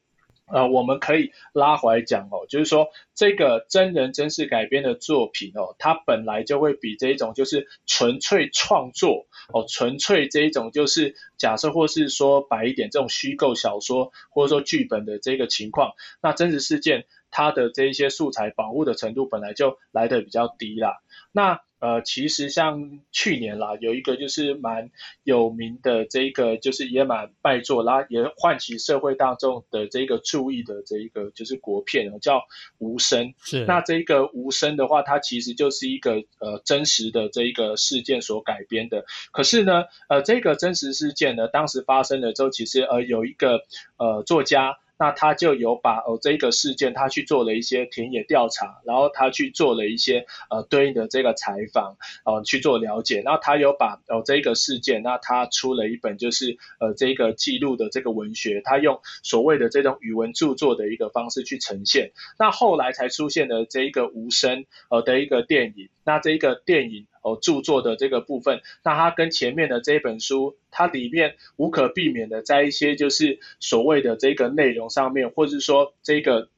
[0.46, 21.60] 呃，我们可以拉回来讲哦，就是说这个真人真事改编的作品哦，它本来就会比这一种就是纯粹创作哦，纯粹这一种就是假设或是说白一点这种虚构小说或者说剧本的这个情况，那真实事件它的这一些素材保护的程度本来就来的比较低啦，那。
[21.80, 24.90] 呃，其实像去年啦，有一个就是蛮
[25.22, 32.38] 有名的这一个就是也蛮卖座，啦也唤起社会大众的这个注意的这一个就是国片哦，叫
[32.78, 33.26] 《无声》。
[33.44, 33.66] 是。
[33.66, 39.04] 那这个《无声》的话，它其实就是一个呃真实的这一个事件所改编的。
[39.30, 43.60] 可是呢，呃，这个真实事件呢，当时发生了之后，其实呃有一个
[43.98, 44.78] 呃作家。
[44.96, 67.06] 那他就有把哦这个事件他去做了一些田野调查，然后他去做了一些呃对应的这个采访，哦、呃、去做了解，然后他有把哦这个事件，那他出了一本就是呃这个记录的这个文学，他用所谓的这种语文著作的一个方式去呈现，那后来才出现了这一个无声呃的一个电影，那这一个电影。
[67.24, 76.50] 哦，著作的这个部分，那它跟前面的这本书，它里面无可避免的在一些就是所谓的这个内容上面，或者说这个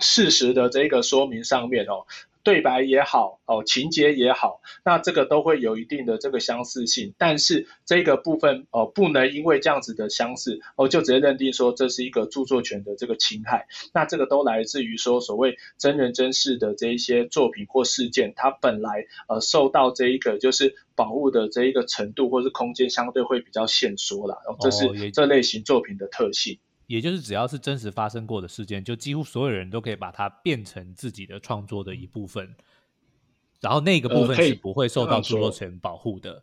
[0.00, 2.06] 事实的这个说明上面哦。
[2.44, 13.66] 对白也好，哦，情节也好，那这个都会有一定的这个相似性，但是这个部分哦，不能因为这样子的相似，哦，就直接认定说这是一个著作权的这个侵害。
[13.94, 26.58] 那这个都来自于说所谓真人真事的这一些作品或事件，它本来呃受到这一个就是保护的这一个程度或是空间相对会比较限缩啦，哦，这是这类型作品的特性。
[26.86, 32.54] 也就是只要是真实发生过的事件，就几乎所有人都可以把它变成自己的创作的一部分，
[33.60, 36.32] 然后那个部分是不会受到著作权保护的。
[36.32, 36.42] 呃、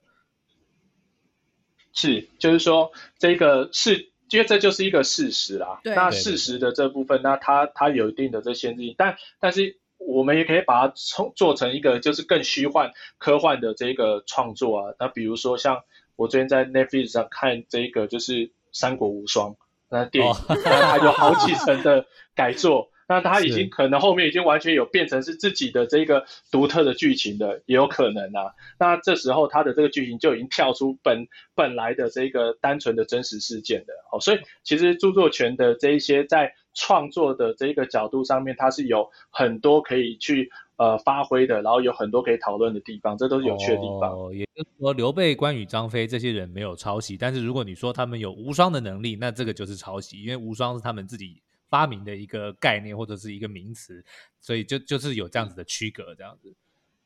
[1.93, 5.79] 是，就是说这个是，因为这就是一个事实啦。
[5.83, 5.93] 对。
[5.93, 14.95] 那事实的这部分，那它它有一定的这限制，但但是我们也可以把它从做成一个就是更虚幻科幻的这个创作啊。
[14.99, 15.83] 那比如说像
[16.15, 19.51] 我最近在 Netflix 上看这个就是《三国无双》。
[19.91, 28.53] 那电影， 那它有好几层的改作， 那它已经可能后面已经完全有变成是自己的这个独特的剧情的，也有可能啊。
[28.79, 34.19] 那这时候它的这个剧情就已经跳出本本来的这个单纯的真实事件的哦。
[34.19, 40.49] 所以其实著作权的这一些在创作的这个角度上面，它是有很多可以去。
[40.81, 44.17] 呃，发挥的，然后有很多可以讨论的地方，这都是有趣的地方。
[44.17, 54.03] 哦，也就是说，刘备、关羽、张飞这些人没有抄袭，但是如果你说他们有无双的能力，那这个就是抄袭，因为无双是他们自己发明的一个概念或者是一个名词，
[54.39, 56.51] 所以就就是有这样子的区隔，这样子。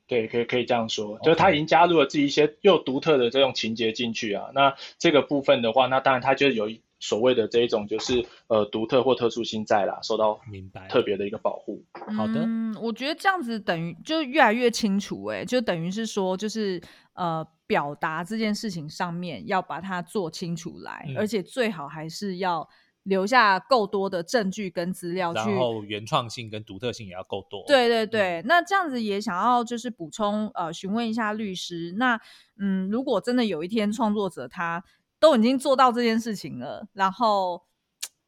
[0.07, 4.51] 对，可以可以这样说，就是他已经加入了自己一些又独特的这种情节进去啊。
[4.53, 6.81] 那这个部分的话，那当然他就有一。
[7.07, 11.83] 所谓的这一种就是呃独特或特殊性在啦，受到明白特别的一个保护。
[12.17, 16.81] 好的，嗯，我觉得这样子等于就越来越清楚，哎，就等于是说就是
[17.13, 22.67] 呃表达这件事情上面要把它做清楚来，嗯，而且最好还是要
[23.03, 27.63] 留下够多的证据跟资料去，然后原创性跟独特性也要够多。
[27.67, 32.19] 对对对，嗯，那这样子也想要就是补充呃询问一下律师，那
[32.57, 34.83] 嗯如果真的有一天创作者他。
[35.19, 37.63] 都已经做到这件事情了，然后，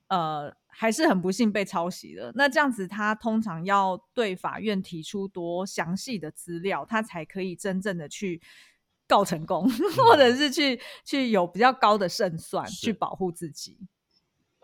[0.08, 2.32] 呃，还是很不幸被抄袭了。
[2.36, 8.42] 那这样子，他通常要对法院提出多详细的资料，他才可以真正的去
[9.08, 13.78] 告成功， 嗯、或者是去去有比较高的胜算，去保护自己。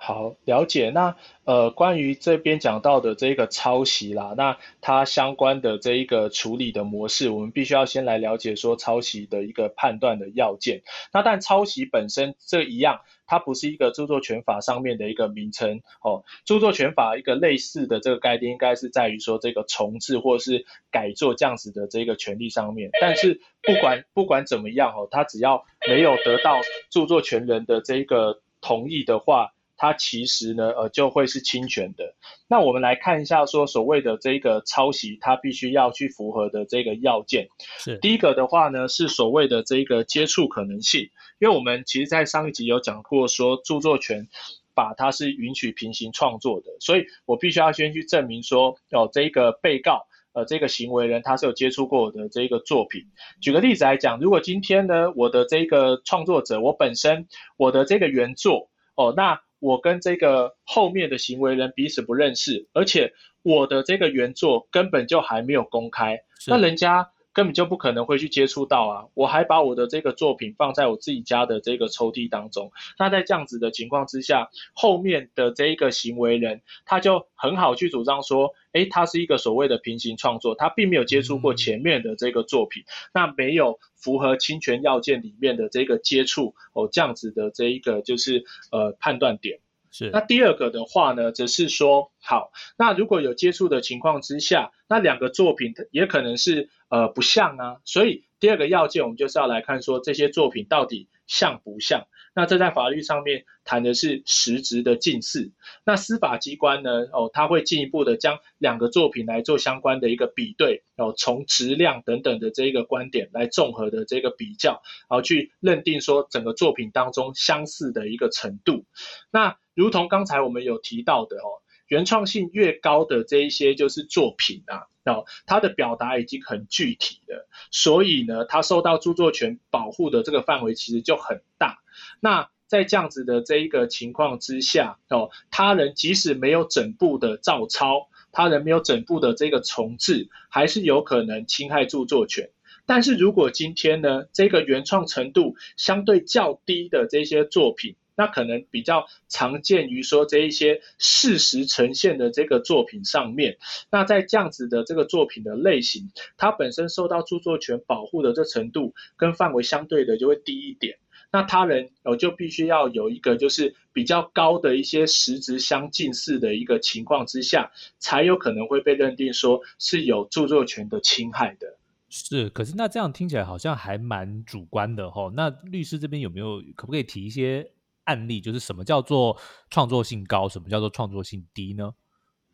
[0.05, 0.89] 好，了解。
[0.89, 10.81] 那呃，关于这边讲到的这个抄袭啦，那它相关的这一个处理的模式，我们必须要先来了解说抄袭的一个判断的要件。
[11.13, 16.25] 那但抄袭本身这一样，它不是一个著作权法上面的一个名称哦。
[16.43, 22.89] 著作权法一个类似的这个概念，应该是在于说这个重制或是改作这样子的这个权利上面。
[22.99, 29.52] 但是不管不管怎么样哦，它只要没有得到著作权人的这一个同意的话。
[29.77, 32.15] 它其实呢，呃，就会是侵权的。
[32.47, 37.47] 那我们来看一下，说所谓的这个抄袭，它必须要去符合的这个要件。
[37.79, 41.09] 是第一个的话呢，是所谓的这个接触可能性。
[41.39, 44.27] 因为我们其实在上一集有讲过，说著作权
[44.73, 53.01] 法它是允许平行创作的，所以我必须要先去证明说，哦，这个被告，呃，这个行为人他是有接触过我的这个作品。
[53.41, 69.05] 举个例子来讲，如果今天呢，我的这个创作者，我本身我的这个原作，哦，那我跟这个后面的行为人彼此不认识，而且我的这个原作根本就还没有公开，那人家根本就不可能会去接触到啊！
[69.13, 83.79] 我还把我的这个作品放在我自己家的这个抽屉当中，那在这样子的情况之下，后面的这一个行为人他就很好去主张说，诶，他是一个所谓的平行创作，他并没有接触过前面的这个作品，嗯、那没有。
[83.95, 89.61] 符合侵权要件里面的这个接触哦，这样子的这一个就是呃判断点
[89.93, 90.09] 是。
[90.11, 102.07] 那第二个的话呢，则是说好，那如果有接触的情况之下，那两个作品也可能是呃不像啊，所以第二个要件我们就是要来看说这些作品到底像不像。
[102.35, 105.51] 那这在法律上面谈的是实质的近似，
[105.85, 118.85] 那司法机关呢，哦，他会进一步的将两个作品来做相关的一个比对，哦，从质量等等的这一个观点来综合的这个比较，然后去认定说整个作品当中相似的一个程度。
[119.29, 131.79] 那如同刚才我们有提到的哦，原创性越高的这一些就是作品啊，哦，它的表达已经很具体了，所以呢，它受到著作权保护的这个范围其实就很大。
[132.19, 142.49] 那在这样子的这一个情况之下，哦，他人即使没有整部的照抄，他人没有整部的这个重制，还是有可能侵害著作权。
[142.85, 153.57] 但是如果今天呢，这个原创程度相对较低的这些作品，那可能比较常见于说这一些事实呈现的这个作品上面，
[153.91, 160.97] 那在这样子的这个作品的类型，它本身受到著作权保护的这程度跟范围相对的就会低一点，
[161.31, 171.77] 那他人哦就必须要有一个就是比较高的一些实质相近似的一个情况之下，才有可能会被认定说是有著作权的侵害的。
[172.09, 175.31] 是，可是那这样听起来好像还蛮主观的齁。
[175.31, 177.71] 那律师这边有没有可不可以提一些
[178.05, 179.37] 案例，就是什么叫做
[179.69, 181.93] 创作性高，什么叫做创作性低呢？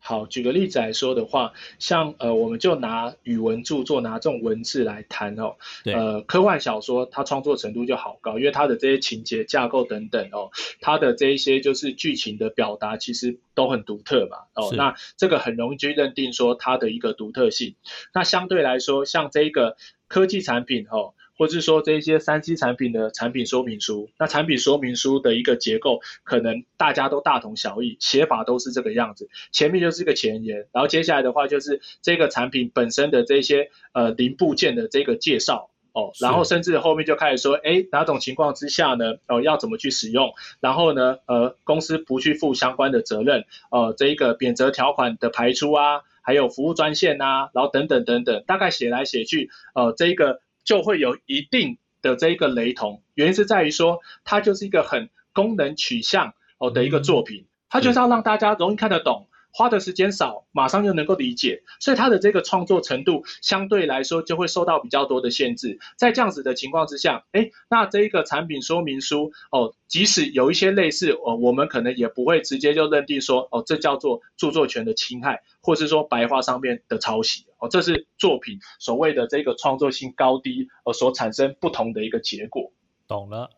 [0.02, 5.56] 好，举个例子来说的话，像呃，我们就拿语文著作，拿这种文字来谈哦。
[5.84, 5.92] 对。
[5.92, 14.38] 呃，科幻小说它创作程度就好高，因为它的这些情节架构等等哦，它的这一些就是剧情的表达其实都很独特嘛。
[14.54, 17.74] 哦，那这个很容易去认定说它的一个独特性。
[18.14, 19.76] 那相对来说，像这个
[20.08, 21.12] 科技产品哦。
[21.40, 29.30] 或是说这一些三 C 产品的产品说明书，那产品说明书的一个结构，可能大家都大同小异，写法都是这个样子。
[29.50, 50.42] 前面就是一个前言，然后接下来的话就是这个产品本身的这些呃零部件的这个介绍哦，然后甚至后面就开始说，哎，哪种情况之下呢，哦要怎么去使用，然后呢，呃公司不去负相关的责任，呃这一个免责条款的排除啊，还有服务专线啊，然后等等等等，大概写来写去，呃这一个。
[50.64, 59.28] 就会有一定的这一个雷同，原因是在于说，它就是一个很功能取向哦的一个作品，它就是要让大家容易看得懂。
[59.52, 65.78] 花的时间少，马上就能够理解，所以他的这个创作程度相对来说就会受到比较多的限制。
[65.96, 82.72] 在这样子的情况之下，诶，那这一个产品说明书哦，即使有一些类似哦，我们可能也不会直接就认定说哦，这叫做著作权的侵害，或是说白话上面的抄袭哦，这是作品所谓的这个创作性高低呃所产生不同的一个结果。
[83.08, 83.50] 懂了。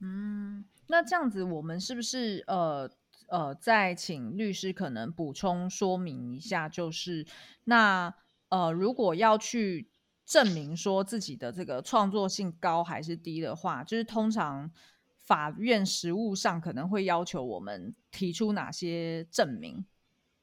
[0.00, 2.88] 嗯，那这样子我们是不是呃？
[3.32, 7.24] 呃，再请律师可能补充说明一下，就是
[7.64, 8.14] 那
[8.50, 9.88] 呃，如果要去
[10.26, 14.70] 证明说自己的这个创作性高还是低的话，就是通常
[15.16, 19.82] 法院实务上可能会要求我们提出哪些证明？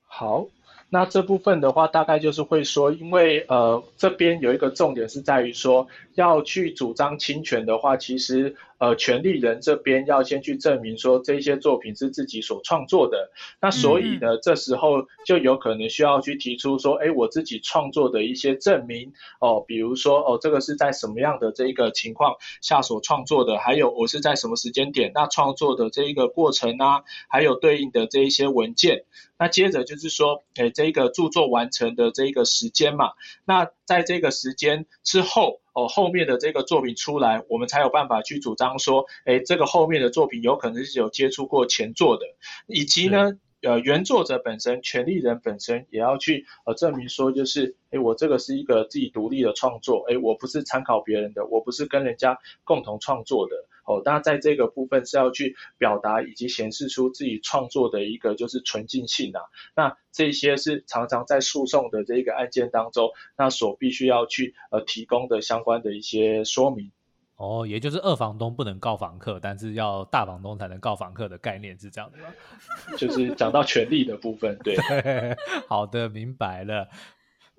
[0.02, 0.48] 好，
[0.90, 8.56] 那这部分的话，大概就是会说，因为呃，这边有一个重点是在于说，要去主张侵权的话，其实。
[8.80, 13.30] 呃，权利人这边要先去证明说这些作品是自己所创作的，
[13.62, 19.12] 那所以呢，嗯、这时候就有可能需要去提出说，哎，我自己创作的一些证明
[19.42, 29.04] 哦，比如说哦，这个是在什么样的这一个情况下所创作的，还有我是在什么时间点那创作的这一个过程啊，还有对应的这一些文件，
[29.38, 33.12] 那接着就是说，哎，这个著作完成的这一个时间嘛，
[33.44, 35.60] 那在这个时间之后。
[35.80, 42.26] 哦，后面的这个作品出来，我们才有办法去主张说，哎，这个后面的作品有可能是有接触过前作的，
[42.68, 53.56] 以及呢，呃，原作者本身、权利人本身也要去呃证明说，就是，哎，我这个是一个自己独立的创作，哎，我不是参考别人的，我不是跟人家共同创作的。
[53.90, 59.42] 哦，那在这个部分是要去表达以及显示出自己创作的一个就是纯净性啊。
[59.76, 66.92] 那这些是常常在诉讼的这个案件当中，那所必须要去呃提供的相关的一些说明。
[67.38, 72.26] 哦，也就是二房东不能告房客，但是要大房东才能告房客的概念是这样的吗？
[72.96, 74.78] 就是讲到权利的部分，对。
[75.68, 76.88] 好的，明白了。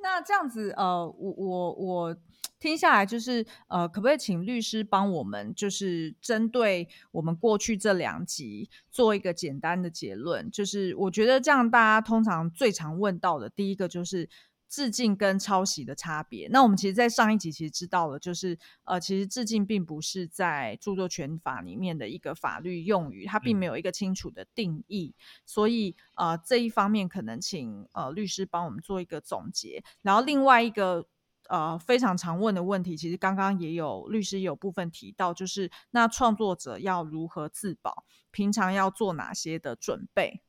[0.01, 2.16] 那这样子，呃，我我我。
[2.59, 10.51] 听下来就是，呃，可不可以请律师帮我们，就是针对我们过去这两集做一个简单的结论？
[10.51, 14.28] 就是我觉得这样，大家通常最常问到的第一个就是
[14.68, 16.49] 致敬跟抄袭的差别。
[16.53, 25.14] 那我们其实，在上一集其实知道了，就是呃，其实致敬并不是在著作权法里面的一个法律用语，它并没有一个清楚的定义。
[25.16, 29.82] 嗯、所以，呃，这一方面可能请呃律师帮我们做一个总结。
[30.03, 31.07] 然后另外一个。
[31.51, 40.40] 呃，非常常问的问题，其实刚刚也有律师也有部分提到，就是那创作者要如何自保，平常要做哪些的准备？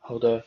[0.00, 0.44] 好的，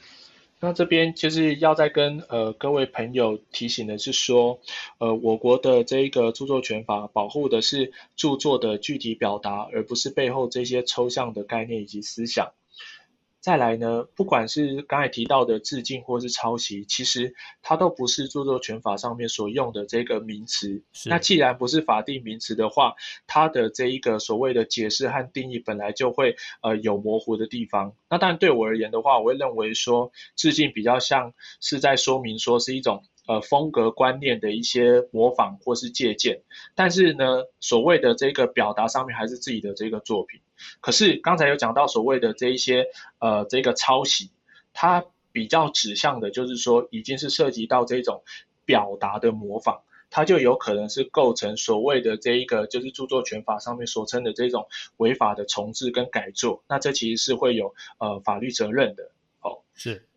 [0.59, 4.59] 那这边就是要再跟呃各位朋友提醒的是说，
[4.97, 12.51] 呃，我国的这一个著作权法保护的是著作的具体表达，而不是背后这些抽象的概念以及思想。
[13.41, 17.33] 再来呢，不管是刚才提到的致敬或是抄袭，其实
[17.63, 20.83] 它都不是著作权法上面所用的这个名词。
[21.07, 22.93] 那既然不是法定名词的话，
[23.25, 27.93] 它的这一个所谓的解释和定义本来就会呃有模糊的地方。
[28.09, 33.03] 那当然对我而言的话，我会认为说致敬比较像是在说明说是一种。
[33.27, 36.41] 呃，风格观念的一些模仿或是借鉴，
[36.73, 40.41] 但是呢，所谓的这个表达上面还是自己的这个作品。
[40.79, 42.87] 可是刚才有讲到所谓的这一些
[43.19, 44.31] 呃这个抄袭，
[44.73, 48.23] 它比较指向的就是说，已经是涉及到这种
[48.65, 56.63] 表达的模仿，它就有可能是构成所谓的这一个就是著作权法上面所称的这种违法的重置跟改作。
[56.67, 59.11] 那这其实是会有呃法律责任的。
[59.41, 60.07] 哦，是。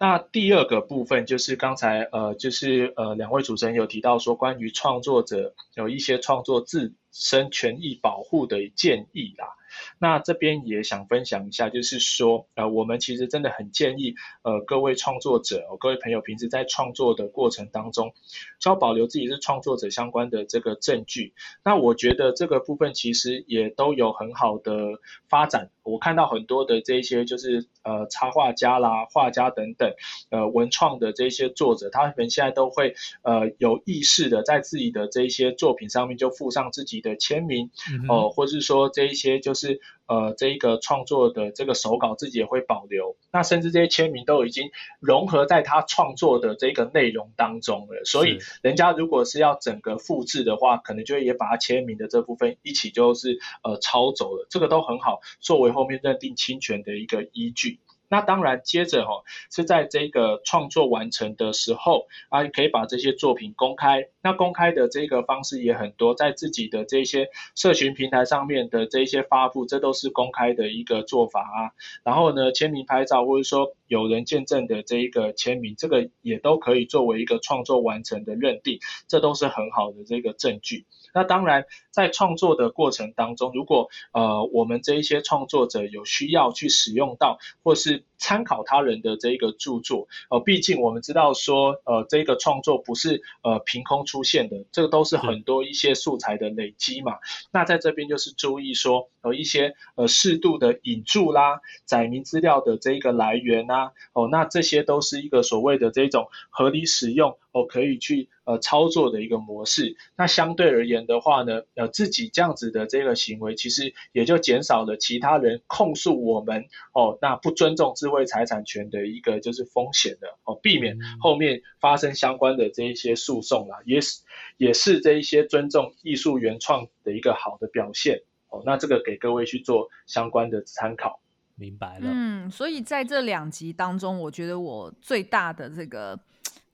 [0.00, 9.56] 那第二个部分就是刚才呃，就是呃两位主持人有提到说，关于创作者有一些创作自身权益保护的建议啦。
[9.98, 18.14] 那这边也想分享一下，就是说，呃，我们其实真的很建议，呃，各位创作者，哦，各位朋友，平时在创作的过程当中，
[18.60, 21.34] 就要保留自己是创作者相关的这个证据。
[21.64, 25.70] 那我觉得这个部分其实也都有很好的发展。
[25.88, 29.92] 我看到很多的这些就是呃插画家啦、画家等等，
[30.30, 37.70] 呃文创的这些作者，他们现在都会呃有意识的在自己的这些作品上面就附上自己的签名，
[38.08, 39.80] 哦、呃，或是说这一些就是。
[40.08, 48.04] 是呃，这一个创作的这个手稿自己也会保留，那甚至这些签名都已经融合在他创作的这个内容当中了。
[48.04, 57.78] 所以人家如果是要整个复制的话，可能就也把他签名的这部分一起就是呃抄走了，这个都很好作为后面认定侵权的一个依据。
[58.08, 64.08] 那当然，接着哈、哦、是在这个创作完成的时候啊，可以把这些作品公开。
[64.22, 71.72] 那公开的这个方式也很多，在自己的这些社群平台上面的这些发布，这都是公开的一个做法啊。
[72.02, 78.78] 然后呢，签名拍照或者说有人见证的这一个签名，这个也都可以作为一个创作完成的认定，
[79.08, 80.86] 这都是很好的这个证据。
[81.14, 97.14] 那当然，在创作的过程当中，如果呃我们这一些创作者有需要去使用到，或是参考他人的这一个著作，呃，毕竟我们知道说，呃，这个创作不是呃凭空出现的，这个都是很多一些素材的累积嘛。
[97.50, 107.38] 那在这边就是注意说，呃，一些呃适度的引注啦，载明资料的这一个来源呐，哦，那这些都是一个所谓的这种合理使用。
[107.50, 109.96] 哦，可以去呃操作的一个模式。
[110.16, 124.20] 那相对而言的话呢，呃，自己这样子的这个行为，其实也就减少了其他人控诉我们哦，那不尊重智慧财产权的一个就是风险的哦，避免后面发生相关的这一些诉讼啦，也是
[124.58, 128.62] 也是这一些尊重艺术原创的一个好的表现哦。
[128.66, 131.18] 那这个给各位去做相关的参考。
[131.58, 132.10] 明白了。
[132.10, 136.18] 嗯，所以在这两集当中，我觉得我最大的这个。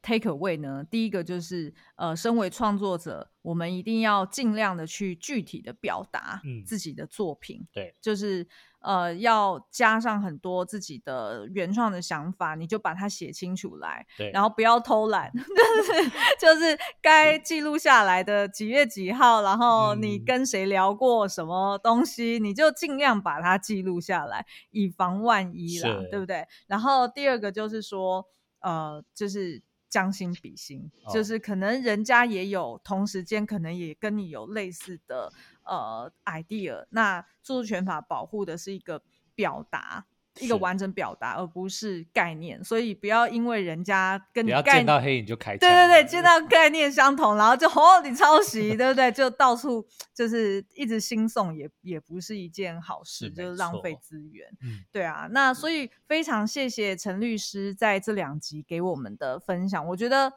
[0.06, 8.46] take away 呢，第一个就是，呃，身为创作者，我们一定要尽量的去具体的表达自己的作品，嗯、对，就是
[8.84, 16.78] 呃，要加上很多自己的原创的想法，你就把它写清楚来，对，然后不要偷懒，就是就是。
[17.00, 26.46] 该记录下来的几月几号，然后你跟谁聊过什么东西，嗯、你就尽量把它记录下来，以防万一啦，对不对？
[26.66, 28.26] 然后第二个就是说，
[28.60, 29.62] 呃，就是。
[29.90, 35.32] 将心比心，就是可能人家也有同时间，可能也跟你有类似的
[35.64, 36.86] 呃 idea。
[36.90, 39.02] 那著作权法保护的是一个
[39.34, 40.06] 表达。
[40.40, 45.60] 一个完整表达，而不是概念，所以不要因为人家跟你见到黑影就开枪。
[45.60, 49.12] 对对对，见到概念相同，然后就哦，你抄袭， 对不对？
[49.12, 54.48] 就到处就是一直兴讼，也也不是一件好事，是就是浪费资源。
[54.60, 55.28] 嗯，对啊。
[55.30, 60.32] 那所以非常谢谢陈律师在这两集给我们的分享，我觉得。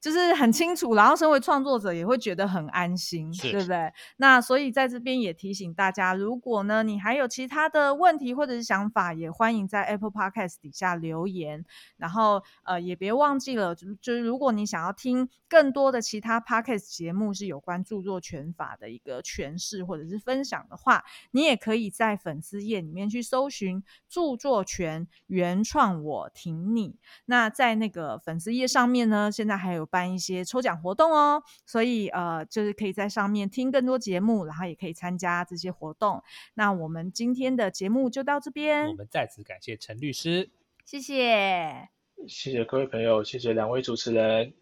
[0.00, 3.92] 就是很清楚，然后身为创作者也会觉得很安心，对不对？
[4.18, 11.64] 那所以在这边也提醒大家，如果呢你还有其他的问题或者是想法，也欢迎在 Apple Podcast 底下留言。
[11.96, 26.96] 然后呃也别忘记了，就就是如果你想要听更多的其他 Podcast 节目是有关著作权法的一个诠释或者是分享的话，你也可以在粉丝页里面去搜寻著作权原创我挺你。
[27.24, 29.85] 那在那个粉丝页上面呢，现在还有。
[29.86, 36.22] 办一些抽奖活动哦，所以呃，就是可以在上面听更多节目，然后也可以参加这些活动。
[36.54, 40.50] 那我们今天的节目就到这边，我们再次感谢陈律师，
[40.84, 41.88] 谢谢，
[42.26, 44.52] 谢谢各位朋友，谢谢两位主持人。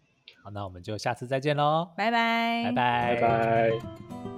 [0.43, 4.34] 好，那我们就下次再见喽，拜拜，拜拜，拜拜。